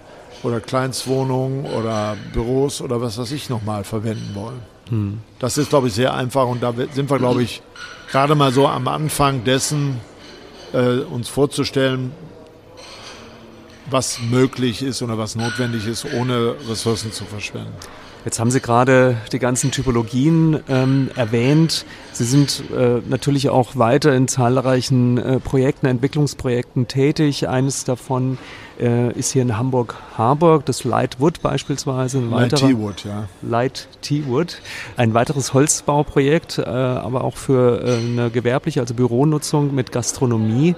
oder 0.42 0.60
Kleinstwohnung 0.60 1.64
oder 1.64 2.16
Büros 2.32 2.80
oder 2.80 3.00
was 3.00 3.18
weiß 3.18 3.32
ich 3.32 3.50
nochmal 3.50 3.84
verwenden 3.84 4.30
wollen. 4.34 4.62
Hm. 4.88 5.18
Das 5.38 5.58
ist, 5.58 5.70
glaube 5.70 5.88
ich, 5.88 5.94
sehr 5.94 6.14
einfach 6.14 6.46
und 6.46 6.62
da 6.62 6.72
sind 6.92 7.10
wir, 7.10 7.18
glaube 7.18 7.42
ich, 7.42 7.62
gerade 8.10 8.34
mal 8.34 8.52
so 8.52 8.66
am 8.66 8.88
Anfang 8.88 9.44
dessen, 9.44 10.00
äh, 10.72 11.00
uns 11.00 11.28
vorzustellen, 11.28 12.12
was 13.90 14.20
möglich 14.20 14.82
ist 14.82 15.02
oder 15.02 15.18
was 15.18 15.34
notwendig 15.34 15.86
ist, 15.86 16.06
ohne 16.12 16.54
Ressourcen 16.68 17.12
zu 17.12 17.24
verschwenden. 17.24 17.74
Jetzt 18.24 18.40
haben 18.40 18.50
Sie 18.50 18.60
gerade 18.60 19.16
die 19.32 19.38
ganzen 19.38 19.70
Typologien 19.70 20.60
ähm, 20.68 21.10
erwähnt. 21.14 21.86
Sie 22.12 22.24
sind 22.24 22.64
äh, 22.76 23.00
natürlich 23.08 23.48
auch 23.48 23.76
weiter 23.76 24.14
in 24.14 24.28
zahlreichen 24.28 25.18
äh, 25.18 25.40
Projekten, 25.40 25.86
Entwicklungsprojekten 25.86 26.88
tätig. 26.88 27.48
Eines 27.48 27.84
davon 27.84 28.36
äh, 28.78 29.12
ist 29.12 29.32
hier 29.32 29.42
in 29.42 29.56
Hamburg-Harburg, 29.56 30.64
das 30.64 30.84
Lightwood 30.84 31.42
beispielsweise. 31.42 32.18
Ein 32.18 32.30
Light 32.30 32.56
T-Wood, 32.56 33.04
ja. 33.04 33.28
Light 33.42 33.88
T-Wood. 34.02 34.60
Ein 34.96 35.14
weiteres 35.14 35.54
Holzbauprojekt, 35.54 36.58
äh, 36.58 36.62
aber 36.62 37.24
auch 37.24 37.36
für 37.36 37.82
äh, 37.82 37.96
eine 37.96 38.30
gewerbliche, 38.30 38.80
also 38.80 38.94
Büronutzung 38.94 39.74
mit 39.74 39.92
Gastronomie. 39.92 40.74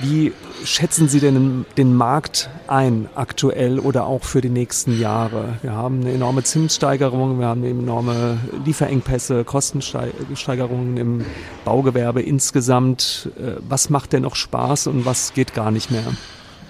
Wie 0.00 0.32
schätzen 0.64 1.08
Sie 1.08 1.20
denn 1.20 1.66
den 1.76 1.94
Markt 1.94 2.50
ein, 2.66 3.08
aktuell 3.14 3.78
oder 3.78 4.06
auch 4.06 4.24
für 4.24 4.40
die 4.40 4.48
nächsten 4.48 4.98
Jahre? 4.98 5.58
Wir 5.62 5.72
haben 5.72 6.00
eine 6.00 6.12
enorme 6.12 6.42
Zinssteigerung, 6.42 7.38
wir 7.38 7.46
haben 7.46 7.64
enorme 7.64 8.38
Lieferengpässe, 8.64 9.44
Kostensteigerungen 9.44 10.96
im 10.96 11.24
Baugewerbe 11.64 12.22
insgesamt. 12.22 13.30
Äh, 13.38 13.60
was 13.68 13.90
macht 13.90 14.12
denn 14.12 14.22
noch 14.22 14.36
Spaß 14.36 14.88
und 14.88 15.06
was 15.06 15.32
geht 15.32 15.54
gar 15.54 15.70
nicht 15.70 15.90
mehr? 15.90 16.04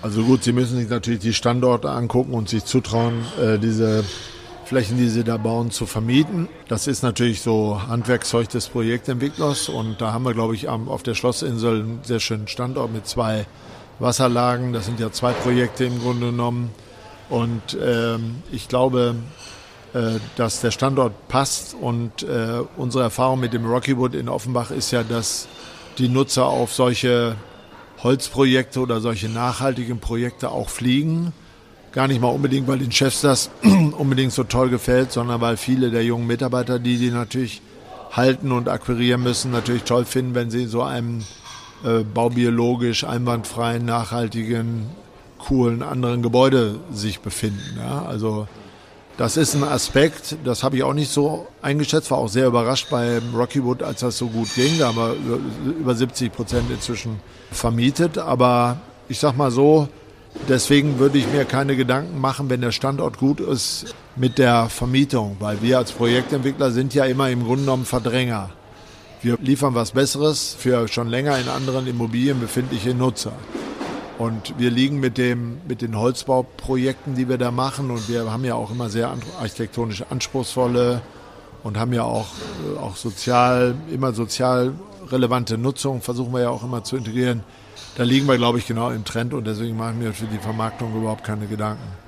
Also 0.05 0.23
gut, 0.23 0.45
Sie 0.45 0.53
müssen 0.53 0.77
sich 0.77 0.90
natürlich 0.90 1.21
die 1.21 1.33
Standorte 1.33 1.88
angucken 1.88 2.35
und 2.35 2.47
sich 2.47 2.67
zutrauen, 2.67 3.25
äh, 3.40 3.59
diese 3.59 4.05
Flächen, 4.67 4.99
die 4.99 5.09
Sie 5.09 5.25
da 5.25 5.38
bauen, 5.38 5.71
zu 5.71 5.87
vermieten. 5.87 6.47
Das 6.69 6.87
ist 6.87 7.03
natürlich 7.03 7.40
so 7.40 7.81
Handwerkszeug 7.88 8.51
des 8.51 8.69
Projektentwicklers 8.69 9.71
und 9.71 10.03
da 10.03 10.12
haben 10.12 10.27
wir, 10.27 10.35
glaube 10.35 10.55
ich, 10.57 10.69
auf 10.69 11.03
der 11.03 11.14
Schlossinsel 11.14 11.81
einen 11.81 12.01
sehr 12.03 12.21
schönen 12.21 12.49
Standort 12.49 12.93
mit 12.93 13.07
zwei 13.07 13.47
Wasserlagen. 13.99 14.75
Das 14.75 14.85
sind 14.85 15.01
ja 15.01 15.11
zwei 15.11 15.33
Projekte 15.33 15.87
im 15.87 15.99
Grunde 15.99 16.27
genommen. 16.27 16.71
Und 17.31 17.75
ähm, 17.83 18.43
ich 18.53 18.69
glaube, 18.69 19.14
äh, 19.95 20.19
dass 20.37 20.61
der 20.61 20.71
Standort 20.71 21.29
passt. 21.29 21.75
Und 21.81 22.25
äh, 22.25 22.61
unsere 22.77 23.05
Erfahrung 23.05 23.40
mit 23.40 23.55
dem 23.55 23.64
Rockywood 23.64 24.14
in 24.14 24.29
Offenbach 24.29 24.71
ist 24.71 24.90
ja, 24.90 25.03
dass 25.03 25.49
die 25.97 26.11
Nutzer 26.11 26.45
auf 26.45 26.75
solche 26.75 27.37
Holzprojekte 28.05 28.81
oder 28.81 29.01
solche 29.01 29.29
nachhaltigen 29.29 29.99
Projekte 29.99 30.51
auch 30.51 30.69
fliegen. 30.69 31.33
Gar 31.93 32.09
nicht 32.09 32.21
mal 32.21 32.29
unbedingt, 32.29 32.69
weil 32.69 32.79
den 32.79 32.93
Chefs 32.93 33.23
das 33.23 33.51
unbedingt 33.62 34.33
so 34.33 34.45
toll 34.45 34.69
gefällt, 34.69 35.11
sondern 35.11 35.40
weil 35.40 35.57
viele 35.57 35.90
der 35.90 36.05
jungen 36.05 36.27
Mitarbeiter, 36.27 36.79
die 36.79 36.99
die 36.99 37.11
natürlich 37.11 37.62
halten 38.12 38.53
und 38.53 38.69
akquirieren 38.69 39.23
müssen, 39.23 39.51
natürlich 39.51 39.85
toll 39.85 40.05
finden, 40.05 40.35
wenn 40.35 40.51
sie 40.51 40.64
in 40.64 40.69
so 40.69 40.83
einem 40.83 41.25
äh, 41.85 42.05
baubiologisch 42.05 43.05
einwandfreien, 43.05 43.85
nachhaltigen, 43.85 44.90
coolen 45.38 45.83
anderen 45.83 46.23
Gebäude 46.23 46.77
sich 46.93 47.21
befinden. 47.21 47.79
Ja? 47.79 48.05
Also 48.05 48.47
das 49.16 49.37
ist 49.37 49.55
ein 49.55 49.62
Aspekt, 49.62 50.37
das 50.44 50.64
habe 50.64 50.77
ich 50.77 50.83
auch 50.83 50.92
nicht 50.92 51.11
so 51.11 51.46
eingeschätzt, 51.62 52.11
war 52.11 52.18
auch 52.18 52.29
sehr 52.29 52.46
überrascht 52.46 52.88
bei 52.90 53.20
Rockywood, 53.35 53.83
als 53.83 54.00
das 54.00 54.18
so 54.18 54.27
gut 54.27 54.53
ging. 54.55 54.79
Da 54.79 54.88
haben 54.88 54.96
wir 54.96 55.74
über 55.79 55.94
70 55.94 56.33
Prozent 56.33 56.70
inzwischen 56.70 57.20
vermietet. 57.53 58.18
Aber 58.18 58.79
ich 59.09 59.20
sag 59.20 59.37
mal 59.37 59.53
so, 59.53 59.88
deswegen 60.48 60.98
würde 60.98 61.18
ich 61.18 61.29
mir 61.29 61.44
keine 61.44 61.77
Gedanken 61.77 62.20
machen, 62.20 62.50
wenn 62.50 62.61
der 62.61 62.72
Standort 62.72 63.18
gut 63.18 63.38
ist 63.38 63.94
mit 64.16 64.38
der 64.38 64.68
Vermietung, 64.68 65.37
weil 65.38 65.62
wir 65.62 65.79
als 65.79 65.92
Projektentwickler 65.92 66.72
sind 66.72 66.92
ja 66.92 67.05
immer 67.05 67.31
im 67.31 67.44
Grunde 67.44 67.62
genommen 67.62 67.85
Verdränger. 67.85 68.50
Wir 69.22 69.38
liefern 69.40 69.74
was 69.74 69.92
Besseres 69.92 70.57
für 70.59 70.88
schon 70.88 71.09
länger 71.09 71.38
in 71.38 71.48
anderen 71.48 71.87
Immobilien 71.87 72.40
befindliche 72.40 72.94
Nutzer. 72.94 73.33
Und 74.18 74.59
wir 74.59 74.70
liegen 74.70 75.00
mit, 75.00 75.18
dem, 75.18 75.59
mit 75.66 75.83
den 75.83 75.98
Holzbauprojekten, 75.98 77.16
die 77.16 77.29
wir 77.29 77.38
da 77.38 77.50
machen, 77.50 77.90
und 77.90 78.09
wir 78.09 78.31
haben 78.31 78.44
ja 78.44 78.55
auch 78.55 78.70
immer 78.70 78.88
sehr 78.88 79.12
architektonisch 79.40 80.05
anspruchsvolle 80.09 81.03
und 81.64 81.79
haben 81.79 81.92
ja 81.92 82.05
auch, 82.05 82.29
äh, 82.64 82.79
auch 82.79 82.94
sozial, 82.94 83.74
immer 83.90 84.12
sozial 84.12 84.72
relevante 85.11 85.59
Nutzung, 85.59 86.00
versuchen 86.00 86.33
wir 86.33 86.42
ja 86.42 86.50
auch 86.50 86.62
immer 86.62 86.85
zu 86.85 86.96
integrieren. 86.96 87.42
Da 87.96 88.05
liegen 88.05 88.27
wir, 88.27 88.37
glaube 88.37 88.59
ich, 88.59 88.66
genau 88.66 88.90
im 88.90 89.05
Trend 89.05 89.35
und 89.35 89.46
deswegen 89.46 89.77
machen 89.77 90.00
wir 90.00 90.12
für 90.12 90.27
die 90.27 90.38
Vermarktung 90.38 90.96
überhaupt 90.96 91.24
keine 91.24 91.46
Gedanken. 91.46 92.04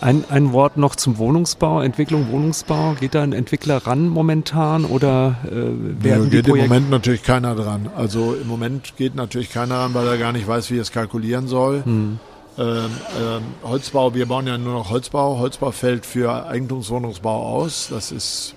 Ein, 0.00 0.24
ein 0.28 0.52
Wort 0.52 0.76
noch 0.76 0.96
zum 0.96 1.18
Wohnungsbau, 1.18 1.80
Entwicklung 1.80 2.30
Wohnungsbau. 2.30 2.94
Geht 2.98 3.14
da 3.14 3.22
ein 3.22 3.32
Entwickler 3.32 3.86
ran 3.86 4.08
momentan 4.08 4.84
oder 4.84 5.36
äh, 5.44 5.50
werden 5.50 6.02
ja, 6.04 6.18
die 6.18 6.30
geht 6.30 6.46
Projekte 6.46 6.50
im 6.50 6.68
Moment 6.68 6.90
natürlich 6.90 7.22
keiner 7.22 7.54
dran. 7.54 7.88
Also 7.96 8.34
im 8.34 8.48
Moment 8.48 8.96
geht 8.96 9.14
natürlich 9.14 9.50
keiner 9.50 9.76
ran, 9.76 9.94
weil 9.94 10.06
er 10.08 10.18
gar 10.18 10.32
nicht 10.32 10.48
weiß, 10.48 10.70
wie 10.70 10.78
er 10.78 10.82
es 10.82 10.90
kalkulieren 10.90 11.46
soll. 11.46 11.84
Hm. 11.84 12.18
Ähm, 12.58 12.66
ähm, 12.66 13.42
Holzbau, 13.62 14.14
wir 14.14 14.26
bauen 14.26 14.46
ja 14.46 14.58
nur 14.58 14.74
noch 14.74 14.90
Holzbau. 14.90 15.38
Holzbau 15.38 15.70
fällt 15.70 16.04
für 16.04 16.46
Eigentumswohnungsbau 16.46 17.46
aus. 17.46 17.88
Das 17.88 18.12
ist 18.12 18.54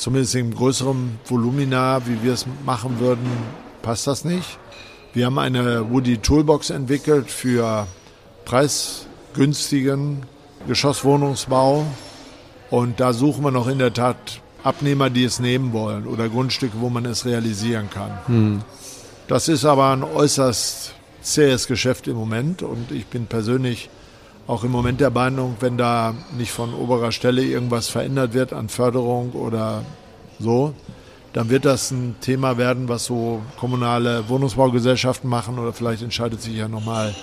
zumindest 0.00 0.34
im 0.34 0.54
größeren 0.54 1.18
Volumina, 1.26 2.06
wie 2.06 2.22
wir 2.22 2.32
es 2.32 2.46
machen 2.64 3.00
würden, 3.00 3.26
passt 3.82 4.06
das 4.06 4.24
nicht. 4.24 4.58
Wir 5.12 5.26
haben 5.26 5.38
eine 5.38 5.90
Woody 5.90 6.18
Toolbox 6.18 6.70
entwickelt 6.70 7.30
für 7.30 7.86
Preis 8.44 9.06
günstigen 9.34 10.22
Geschosswohnungsbau. 10.66 11.84
Und 12.70 13.00
da 13.00 13.12
suchen 13.12 13.44
wir 13.44 13.50
noch 13.50 13.66
in 13.66 13.78
der 13.78 13.92
Tat 13.92 14.40
Abnehmer, 14.62 15.10
die 15.10 15.24
es 15.24 15.40
nehmen 15.40 15.72
wollen 15.72 16.06
oder 16.06 16.28
Grundstücke, 16.28 16.80
wo 16.80 16.90
man 16.90 17.04
es 17.06 17.24
realisieren 17.24 17.88
kann. 17.90 18.18
Hm. 18.26 18.62
Das 19.26 19.48
ist 19.48 19.64
aber 19.64 19.90
ein 19.90 20.02
äußerst 20.02 20.94
zähes 21.22 21.66
Geschäft 21.66 22.08
im 22.08 22.16
Moment 22.16 22.62
und 22.62 22.90
ich 22.90 23.06
bin 23.06 23.26
persönlich 23.26 23.90
auch 24.46 24.64
im 24.64 24.72
Moment 24.72 25.00
der 25.00 25.10
Meinung, 25.10 25.56
wenn 25.60 25.78
da 25.78 26.14
nicht 26.36 26.50
von 26.50 26.74
oberer 26.74 27.12
Stelle 27.12 27.42
irgendwas 27.42 27.88
verändert 27.88 28.34
wird 28.34 28.52
an 28.52 28.68
Förderung 28.68 29.32
oder 29.32 29.84
so, 30.40 30.74
dann 31.32 31.50
wird 31.50 31.64
das 31.64 31.92
ein 31.92 32.16
Thema 32.20 32.58
werden, 32.58 32.88
was 32.88 33.04
so 33.04 33.42
kommunale 33.58 34.28
Wohnungsbaugesellschaften 34.28 35.30
machen 35.30 35.58
oder 35.58 35.72
vielleicht 35.72 36.02
entscheidet 36.02 36.42
sich 36.42 36.56
ja 36.56 36.66
nochmal 36.66 37.14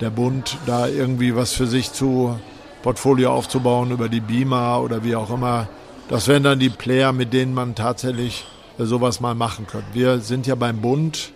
der 0.00 0.10
Bund 0.10 0.56
da 0.66 0.86
irgendwie 0.88 1.34
was 1.36 1.52
für 1.52 1.66
sich 1.66 1.92
zu 1.92 2.38
Portfolio 2.82 3.32
aufzubauen 3.32 3.90
über 3.90 4.08
die 4.08 4.20
Beamer 4.20 4.82
oder 4.82 5.04
wie 5.04 5.16
auch 5.16 5.30
immer. 5.30 5.68
Das 6.08 6.28
wären 6.28 6.42
dann 6.42 6.58
die 6.58 6.68
Player, 6.68 7.12
mit 7.12 7.32
denen 7.32 7.54
man 7.54 7.74
tatsächlich 7.74 8.44
sowas 8.78 9.20
mal 9.20 9.34
machen 9.34 9.66
könnte. 9.66 9.86
Wir 9.92 10.18
sind 10.18 10.46
ja 10.46 10.54
beim 10.54 10.80
Bund 10.80 11.32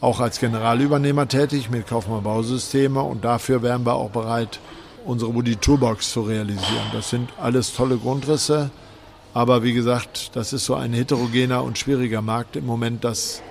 auch 0.00 0.20
als 0.20 0.40
Generalübernehmer 0.40 1.28
tätig 1.28 1.70
mit 1.70 1.86
Kaufmann 1.86 2.22
Bausysteme 2.22 3.02
und 3.02 3.24
dafür 3.24 3.62
wären 3.62 3.84
wir 3.84 3.94
auch 3.94 4.10
bereit, 4.10 4.58
unsere 5.04 5.34
Woody 5.34 5.56
Toolbox 5.56 6.12
zu 6.12 6.22
realisieren. 6.22 6.86
Das 6.92 7.10
sind 7.10 7.28
alles 7.40 7.74
tolle 7.74 7.98
Grundrisse, 7.98 8.70
aber 9.34 9.62
wie 9.62 9.74
gesagt, 9.74 10.34
das 10.34 10.52
ist 10.52 10.64
so 10.64 10.74
ein 10.74 10.92
heterogener 10.92 11.62
und 11.62 11.78
schwieriger 11.78 12.22
Markt 12.22 12.56
im 12.56 12.66
Moment, 12.66 13.04
dass 13.04 13.42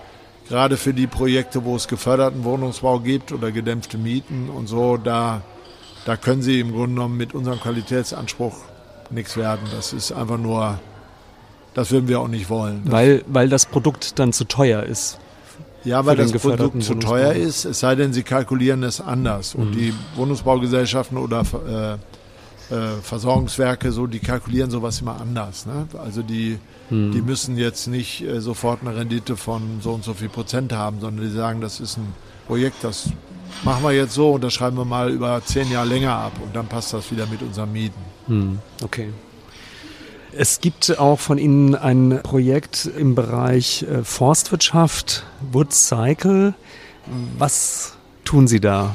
gerade 0.49 0.77
für 0.77 0.93
die 0.93 1.07
Projekte, 1.07 1.63
wo 1.63 1.75
es 1.75 1.87
geförderten 1.87 2.43
Wohnungsbau 2.43 2.99
gibt 2.99 3.31
oder 3.31 3.51
gedämpfte 3.51 3.97
Mieten 3.97 4.49
und 4.49 4.67
so, 4.67 4.97
da, 4.97 5.41
da 6.05 6.17
können 6.17 6.41
sie 6.41 6.59
im 6.59 6.71
Grunde 6.71 6.95
genommen 6.95 7.17
mit 7.17 7.33
unserem 7.33 7.59
Qualitätsanspruch 7.59 8.55
nichts 9.11 9.37
werden. 9.37 9.61
Das 9.73 9.93
ist 9.93 10.11
einfach 10.11 10.37
nur, 10.37 10.79
das 11.75 11.91
würden 11.91 12.07
wir 12.09 12.19
auch 12.19 12.27
nicht 12.27 12.49
wollen. 12.49 12.81
weil, 12.85 13.23
weil 13.27 13.47
das 13.47 13.65
Produkt 13.67 14.19
dann 14.19 14.33
zu 14.33 14.43
teuer 14.43 14.83
ist. 14.83 15.19
Ja, 15.85 16.05
weil 16.05 16.17
das 16.17 16.33
Produkt 16.33 16.83
zu 16.83 16.95
teuer 16.95 17.31
ist, 17.31 17.63
es 17.63 17.79
sei 17.79 17.95
denn, 17.95 18.11
sie 18.11 18.23
kalkulieren 18.23 18.83
es 18.83 18.99
anders. 18.99 19.55
Und 19.55 19.69
mhm. 19.69 19.77
die 19.77 19.93
Wohnungsbaugesellschaften 20.15 21.17
oder 21.17 21.41
äh, 21.41 21.97
äh, 22.69 23.01
Versorgungswerke, 23.01 23.91
so, 23.91 24.07
die 24.07 24.19
kalkulieren 24.19 24.69
sowas 24.69 25.01
immer 25.01 25.19
anders. 25.19 25.65
Ne? 25.65 25.87
Also 25.97 26.21
die, 26.21 26.59
hm. 26.89 27.11
die 27.11 27.21
müssen 27.21 27.57
jetzt 27.57 27.87
nicht 27.87 28.21
äh, 28.21 28.41
sofort 28.41 28.81
eine 28.81 28.95
Rendite 28.95 29.35
von 29.37 29.79
so 29.81 29.91
und 29.91 30.03
so 30.03 30.13
viel 30.13 30.29
Prozent 30.29 30.71
haben, 30.71 30.99
sondern 30.99 31.25
die 31.25 31.35
sagen, 31.35 31.61
das 31.61 31.79
ist 31.79 31.97
ein 31.97 32.13
Projekt, 32.47 32.83
das 32.83 33.09
machen 33.63 33.83
wir 33.83 33.91
jetzt 33.91 34.13
so 34.13 34.31
und 34.33 34.43
das 34.43 34.53
schreiben 34.53 34.77
wir 34.77 34.85
mal 34.85 35.09
über 35.09 35.41
zehn 35.43 35.71
Jahre 35.71 35.87
länger 35.87 36.13
ab 36.13 36.33
und 36.43 36.55
dann 36.55 36.67
passt 36.67 36.93
das 36.93 37.11
wieder 37.11 37.25
mit 37.27 37.41
unseren 37.41 37.71
Mieten. 37.71 38.01
Hm. 38.27 38.59
Okay. 38.83 39.09
Es 40.31 40.61
gibt 40.61 40.99
auch 40.99 41.19
von 41.19 41.39
Ihnen 41.39 41.73
ein 41.73 42.19
Projekt 42.21 42.85
im 42.85 43.15
Bereich 43.15 43.83
äh, 43.83 44.03
Forstwirtschaft, 44.03 45.25
Wood 45.51 45.73
Cycle. 45.73 46.53
Was 47.39 47.97
tun 48.25 48.47
Sie 48.47 48.59
da? 48.59 48.93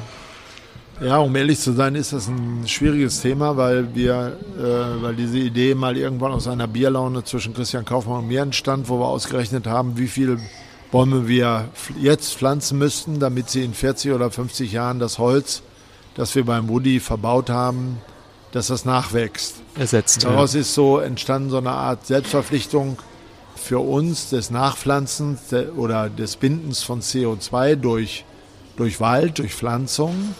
Ja, 1.00 1.18
um 1.18 1.34
ehrlich 1.34 1.58
zu 1.58 1.72
sein, 1.72 1.96
ist 1.96 2.12
das 2.12 2.28
ein 2.28 2.66
schwieriges 2.66 3.20
Thema, 3.20 3.56
weil 3.56 3.94
wir, 3.94 4.36
äh, 4.58 5.02
weil 5.02 5.16
diese 5.16 5.38
Idee 5.38 5.74
mal 5.74 5.96
irgendwann 5.96 6.32
aus 6.32 6.46
einer 6.46 6.68
Bierlaune 6.68 7.24
zwischen 7.24 7.52
Christian 7.52 7.84
Kaufmann 7.84 8.20
und 8.20 8.28
mir 8.28 8.42
entstand, 8.42 8.88
wo 8.88 8.98
wir 9.00 9.06
ausgerechnet 9.06 9.66
haben, 9.66 9.98
wie 9.98 10.06
viele 10.06 10.38
Bäume 10.92 11.26
wir 11.26 11.68
jetzt 12.00 12.34
pflanzen 12.34 12.78
müssten, 12.78 13.18
damit 13.18 13.50
sie 13.50 13.64
in 13.64 13.74
40 13.74 14.12
oder 14.12 14.30
50 14.30 14.70
Jahren 14.70 15.00
das 15.00 15.18
Holz, 15.18 15.62
das 16.14 16.34
wir 16.36 16.44
beim 16.44 16.68
Woody 16.68 17.00
verbaut 17.00 17.50
haben, 17.50 17.98
dass 18.52 18.68
das 18.68 18.84
nachwächst. 18.84 19.56
Ersetzt. 19.74 20.22
Daraus 20.22 20.54
ja. 20.54 20.60
ist 20.60 20.74
so 20.74 21.00
entstanden 21.00 21.50
so 21.50 21.58
eine 21.58 21.72
Art 21.72 22.06
Selbstverpflichtung 22.06 22.98
für 23.56 23.80
uns 23.80 24.30
des 24.30 24.50
Nachpflanzens 24.50 25.40
oder 25.76 26.08
des 26.08 26.36
Bindens 26.36 26.84
von 26.84 27.00
CO2 27.00 27.74
durch, 27.74 28.24
durch 28.76 29.00
Wald, 29.00 29.40
durch 29.40 29.54
Pflanzung. 29.54 30.36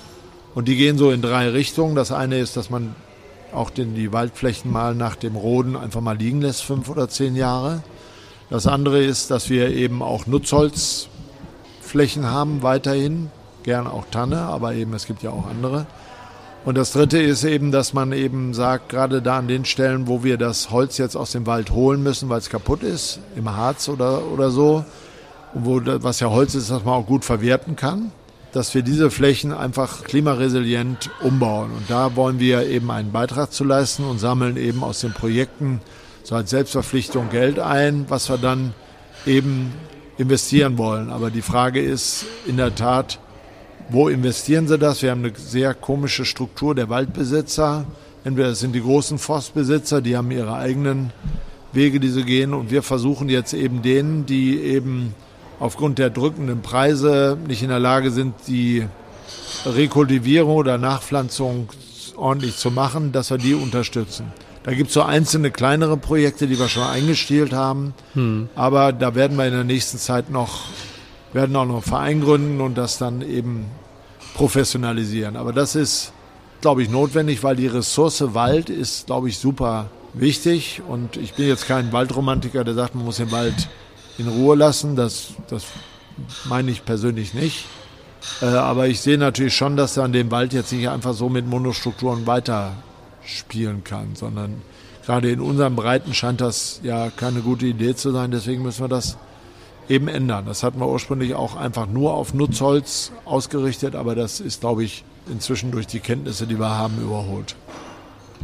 Und 0.54 0.68
die 0.68 0.76
gehen 0.76 0.98
so 0.98 1.10
in 1.10 1.22
drei 1.22 1.48
Richtungen. 1.48 1.94
Das 1.94 2.12
eine 2.12 2.38
ist, 2.38 2.56
dass 2.56 2.70
man 2.70 2.94
auch 3.52 3.70
den, 3.70 3.94
die 3.94 4.12
Waldflächen 4.12 4.70
mal 4.70 4.94
nach 4.94 5.16
dem 5.16 5.36
Roden 5.36 5.76
einfach 5.76 6.00
mal 6.00 6.16
liegen 6.16 6.40
lässt, 6.40 6.62
fünf 6.62 6.88
oder 6.88 7.08
zehn 7.08 7.36
Jahre. 7.36 7.82
Das 8.50 8.66
andere 8.66 9.02
ist, 9.02 9.30
dass 9.30 9.50
wir 9.50 9.70
eben 9.70 10.02
auch 10.02 10.26
Nutzholzflächen 10.26 12.30
haben 12.30 12.62
weiterhin, 12.62 13.30
gern 13.62 13.86
auch 13.86 14.04
Tanne, 14.10 14.40
aber 14.40 14.74
eben 14.74 14.92
es 14.94 15.06
gibt 15.06 15.22
ja 15.22 15.30
auch 15.30 15.46
andere. 15.46 15.86
Und 16.64 16.78
das 16.78 16.92
dritte 16.92 17.20
ist 17.20 17.44
eben, 17.44 17.72
dass 17.72 17.92
man 17.92 18.12
eben 18.12 18.54
sagt, 18.54 18.88
gerade 18.88 19.20
da 19.20 19.38
an 19.38 19.48
den 19.48 19.64
Stellen, 19.64 20.08
wo 20.08 20.24
wir 20.24 20.38
das 20.38 20.70
Holz 20.70 20.98
jetzt 20.98 21.16
aus 21.16 21.32
dem 21.32 21.46
Wald 21.46 21.70
holen 21.70 22.02
müssen, 22.02 22.28
weil 22.28 22.38
es 22.38 22.48
kaputt 22.48 22.82
ist, 22.82 23.20
im 23.36 23.54
Harz 23.54 23.88
oder, 23.88 24.22
oder 24.32 24.50
so, 24.50 24.84
wo, 25.52 25.80
was 25.84 26.20
ja 26.20 26.30
Holz 26.30 26.54
ist, 26.54 26.70
dass 26.70 26.84
man 26.84 26.94
auch 26.94 27.06
gut 27.06 27.24
verwerten 27.24 27.76
kann, 27.76 28.12
dass 28.54 28.72
wir 28.72 28.82
diese 28.82 29.10
Flächen 29.10 29.52
einfach 29.52 30.04
klimaresilient 30.04 31.10
umbauen. 31.20 31.72
Und 31.72 31.90
da 31.90 32.14
wollen 32.14 32.38
wir 32.38 32.68
eben 32.68 32.88
einen 32.92 33.10
Beitrag 33.10 33.52
zu 33.52 33.64
leisten 33.64 34.04
und 34.04 34.20
sammeln 34.20 34.56
eben 34.56 34.84
aus 34.84 35.00
den 35.00 35.12
Projekten 35.12 35.80
so 36.22 36.36
als 36.36 36.50
Selbstverpflichtung 36.50 37.30
Geld 37.30 37.58
ein, 37.58 38.06
was 38.08 38.28
wir 38.30 38.38
dann 38.38 38.72
eben 39.26 39.72
investieren 40.18 40.78
wollen. 40.78 41.10
Aber 41.10 41.32
die 41.32 41.42
Frage 41.42 41.80
ist 41.80 42.26
in 42.46 42.56
der 42.56 42.72
Tat, 42.76 43.18
wo 43.88 44.08
investieren 44.08 44.68
sie 44.68 44.78
das? 44.78 45.02
Wir 45.02 45.10
haben 45.10 45.24
eine 45.24 45.34
sehr 45.36 45.74
komische 45.74 46.24
Struktur 46.24 46.76
der 46.76 46.88
Waldbesitzer. 46.88 47.84
Entweder 48.22 48.50
das 48.50 48.60
sind 48.60 48.72
die 48.72 48.82
großen 48.82 49.18
Forstbesitzer, 49.18 50.00
die 50.00 50.16
haben 50.16 50.30
ihre 50.30 50.54
eigenen 50.54 51.12
Wege, 51.72 51.98
die 51.98 52.08
sie 52.08 52.22
gehen. 52.22 52.54
Und 52.54 52.70
wir 52.70 52.84
versuchen 52.84 53.28
jetzt 53.28 53.52
eben 53.52 53.82
denen, 53.82 54.26
die 54.26 54.60
eben 54.60 55.12
aufgrund 55.64 55.98
der 55.98 56.10
drückenden 56.10 56.60
Preise 56.60 57.38
nicht 57.48 57.62
in 57.62 57.70
der 57.70 57.78
Lage 57.78 58.10
sind, 58.10 58.34
die 58.46 58.86
Rekultivierung 59.64 60.56
oder 60.56 60.76
Nachpflanzung 60.76 61.70
ordentlich 62.16 62.58
zu 62.58 62.70
machen, 62.70 63.12
dass 63.12 63.30
wir 63.30 63.38
die 63.38 63.54
unterstützen. 63.54 64.30
Da 64.64 64.74
gibt 64.74 64.88
es 64.88 64.94
so 64.94 65.00
einzelne 65.00 65.50
kleinere 65.50 65.96
Projekte, 65.96 66.46
die 66.46 66.58
wir 66.58 66.68
schon 66.68 66.82
eingestielt 66.82 67.54
haben. 67.54 67.94
Hm. 68.12 68.50
Aber 68.54 68.92
da 68.92 69.14
werden 69.14 69.38
wir 69.38 69.46
in 69.46 69.54
der 69.54 69.64
nächsten 69.64 69.96
Zeit 69.96 70.28
noch 70.28 70.64
werden 71.32 71.56
auch 71.56 71.64
noch 71.64 71.76
einen 71.76 71.82
Verein 71.82 72.20
gründen 72.20 72.60
und 72.60 72.76
das 72.76 72.98
dann 72.98 73.22
eben 73.22 73.64
professionalisieren. 74.34 75.34
Aber 75.34 75.54
das 75.54 75.76
ist, 75.76 76.12
glaube 76.60 76.82
ich, 76.82 76.90
notwendig, 76.90 77.42
weil 77.42 77.56
die 77.56 77.68
Ressource 77.68 78.34
Wald 78.34 78.68
ist, 78.68 79.06
glaube 79.06 79.30
ich, 79.30 79.38
super 79.38 79.86
wichtig. 80.12 80.82
Und 80.86 81.16
ich 81.16 81.32
bin 81.32 81.48
jetzt 81.48 81.66
kein 81.66 81.90
Waldromantiker, 81.90 82.64
der 82.64 82.74
sagt, 82.74 82.94
man 82.94 83.06
muss 83.06 83.16
den 83.16 83.32
Wald 83.32 83.66
in 84.18 84.28
Ruhe 84.28 84.56
lassen. 84.56 84.96
Das, 84.96 85.28
das 85.48 85.64
meine 86.44 86.70
ich 86.70 86.84
persönlich 86.84 87.34
nicht. 87.34 87.66
Äh, 88.40 88.46
aber 88.46 88.88
ich 88.88 89.00
sehe 89.00 89.18
natürlich 89.18 89.54
schon, 89.54 89.76
dass 89.76 89.96
man 89.96 90.12
den 90.12 90.30
Wald 90.30 90.52
jetzt 90.52 90.72
nicht 90.72 90.88
einfach 90.88 91.14
so 91.14 91.28
mit 91.28 91.46
Monostrukturen 91.46 92.26
weiterspielen 92.26 93.84
kann, 93.84 94.14
sondern 94.14 94.62
gerade 95.04 95.30
in 95.30 95.40
unseren 95.40 95.76
Breiten 95.76 96.14
scheint 96.14 96.40
das 96.40 96.80
ja 96.82 97.10
keine 97.10 97.40
gute 97.40 97.66
Idee 97.66 97.94
zu 97.94 98.12
sein. 98.12 98.30
Deswegen 98.30 98.62
müssen 98.62 98.84
wir 98.84 98.88
das 98.88 99.18
eben 99.88 100.08
ändern. 100.08 100.46
Das 100.46 100.62
hatten 100.62 100.80
wir 100.80 100.88
ursprünglich 100.88 101.34
auch 101.34 101.56
einfach 101.56 101.86
nur 101.86 102.14
auf 102.14 102.32
Nutzholz 102.34 103.12
ausgerichtet, 103.24 103.94
aber 103.94 104.14
das 104.14 104.40
ist, 104.40 104.60
glaube 104.60 104.84
ich, 104.84 105.04
inzwischen 105.30 105.70
durch 105.70 105.86
die 105.86 106.00
Kenntnisse, 106.00 106.46
die 106.46 106.58
wir 106.58 106.70
haben, 106.70 107.00
überholt. 107.02 107.54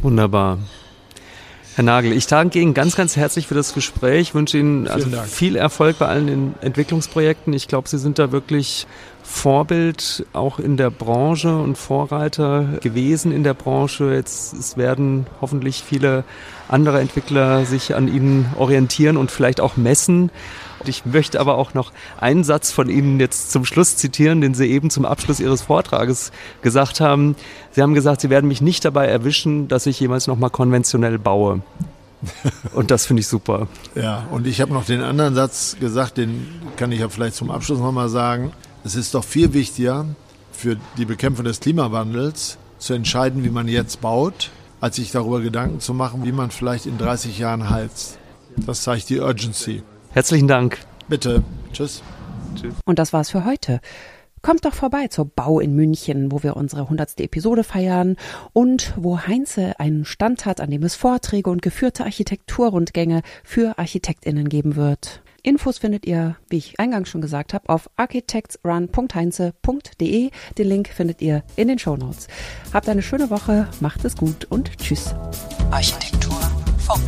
Wunderbar. 0.01 0.59
Herr 1.81 1.85
Nagel, 1.85 2.11
ich 2.11 2.27
danke 2.27 2.59
Ihnen 2.59 2.75
ganz, 2.75 2.95
ganz 2.95 3.15
herzlich 3.15 3.47
für 3.47 3.55
das 3.55 3.73
Gespräch. 3.73 4.21
Ich 4.21 4.35
wünsche 4.35 4.59
Ihnen 4.59 4.87
also 4.87 5.09
viel 5.23 5.55
Erfolg 5.55 5.97
bei 5.97 6.05
allen 6.05 6.53
Entwicklungsprojekten. 6.61 7.53
Ich 7.53 7.67
glaube, 7.67 7.89
Sie 7.89 7.97
sind 7.97 8.19
da 8.19 8.31
wirklich 8.31 8.85
Vorbild 9.23 10.27
auch 10.31 10.59
in 10.59 10.77
der 10.77 10.91
Branche 10.91 11.57
und 11.57 11.79
Vorreiter 11.79 12.77
gewesen 12.81 13.31
in 13.31 13.43
der 13.43 13.55
Branche. 13.55 14.13
Jetzt 14.13 14.53
es 14.53 14.77
werden 14.77 15.25
hoffentlich 15.41 15.81
viele 15.83 16.23
andere 16.67 16.99
Entwickler 16.99 17.65
sich 17.65 17.95
an 17.95 18.07
Ihnen 18.07 18.45
orientieren 18.59 19.17
und 19.17 19.31
vielleicht 19.31 19.59
auch 19.59 19.75
messen. 19.75 20.29
Ich 20.87 21.05
möchte 21.05 21.39
aber 21.39 21.57
auch 21.57 21.73
noch 21.73 21.91
einen 22.19 22.43
Satz 22.43 22.71
von 22.71 22.89
Ihnen 22.89 23.19
jetzt 23.19 23.51
zum 23.51 23.65
Schluss 23.65 23.97
zitieren, 23.97 24.41
den 24.41 24.53
Sie 24.53 24.67
eben 24.67 24.89
zum 24.89 25.05
Abschluss 25.05 25.39
Ihres 25.39 25.61
Vortrages 25.61 26.31
gesagt 26.61 26.99
haben. 26.99 27.35
Sie 27.71 27.81
haben 27.81 27.93
gesagt, 27.93 28.21
Sie 28.21 28.29
werden 28.29 28.47
mich 28.47 28.61
nicht 28.61 28.85
dabei 28.85 29.07
erwischen, 29.07 29.67
dass 29.67 29.85
ich 29.85 29.99
jemals 29.99 30.27
noch 30.27 30.37
mal 30.37 30.49
konventionell 30.49 31.17
baue. 31.17 31.61
Und 32.73 32.91
das 32.91 33.05
finde 33.05 33.21
ich 33.21 33.27
super. 33.27 33.67
Ja, 33.95 34.27
und 34.31 34.45
ich 34.45 34.61
habe 34.61 34.73
noch 34.73 34.85
den 34.85 35.01
anderen 35.01 35.33
Satz 35.33 35.77
gesagt, 35.79 36.17
den 36.17 36.47
kann 36.77 36.91
ich 36.91 36.99
ja 36.99 37.09
vielleicht 37.09 37.35
zum 37.35 37.49
Abschluss 37.49 37.79
noch 37.79 37.91
mal 37.91 38.09
sagen. 38.09 38.51
Es 38.83 38.95
ist 38.95 39.15
doch 39.15 39.23
viel 39.23 39.53
wichtiger 39.53 40.05
für 40.51 40.77
die 40.97 41.05
Bekämpfung 41.05 41.45
des 41.45 41.59
Klimawandels 41.59 42.57
zu 42.77 42.93
entscheiden, 42.93 43.43
wie 43.43 43.49
man 43.49 43.67
jetzt 43.67 44.01
baut, 44.01 44.51
als 44.79 44.97
sich 44.97 45.11
darüber 45.11 45.41
Gedanken 45.41 45.79
zu 45.79 45.93
machen, 45.93 46.23
wie 46.23 46.31
man 46.31 46.51
vielleicht 46.51 46.85
in 46.85 46.97
30 46.97 47.39
Jahren 47.39 47.69
heizt. 47.69 48.17
Das 48.55 48.83
zeigt 48.83 49.09
die 49.09 49.19
Urgency. 49.19 49.83
Herzlichen 50.13 50.47
Dank. 50.47 50.79
Bitte. 51.07 51.43
Tschüss. 51.71 52.01
Tschüss. 52.55 52.73
Und 52.85 52.99
das 52.99 53.13
war's 53.13 53.29
für 53.29 53.45
heute. 53.45 53.79
Kommt 54.41 54.65
doch 54.65 54.73
vorbei 54.73 55.07
zur 55.07 55.25
Bau 55.25 55.59
in 55.59 55.75
München, 55.75 56.31
wo 56.31 56.41
wir 56.41 56.57
unsere 56.57 56.89
hundertste 56.89 57.21
Episode 57.23 57.63
feiern 57.63 58.15
und 58.53 58.95
wo 58.97 59.19
Heinze 59.19 59.79
einen 59.79 60.03
Stand 60.03 60.47
hat, 60.47 60.59
an 60.59 60.71
dem 60.71 60.81
es 60.83 60.95
Vorträge 60.95 61.51
und 61.51 61.61
geführte 61.61 62.05
Architekturrundgänge 62.05 63.21
für 63.43 63.77
ArchitektInnen 63.77 64.49
geben 64.49 64.75
wird. 64.75 65.21
Infos 65.43 65.77
findet 65.77 66.05
ihr, 66.05 66.35
wie 66.49 66.57
ich 66.57 66.77
eingangs 66.79 67.09
schon 67.09 67.21
gesagt 67.21 67.53
habe, 67.53 67.69
auf 67.69 67.89
architectsrun.heinze.de. 67.97 70.31
Den 70.57 70.67
Link 70.67 70.87
findet 70.89 71.21
ihr 71.21 71.43
in 71.55 71.67
den 71.67 71.77
Show 71.79 71.95
Notes. 71.95 72.27
Habt 72.73 72.89
eine 72.89 73.03
schöne 73.03 73.29
Woche, 73.29 73.67
macht 73.79 74.03
es 74.05 74.17
gut 74.17 74.45
und 74.45 74.75
tschüss. 74.77 75.13
Architektur 75.71 76.39
Funk. 76.79 77.07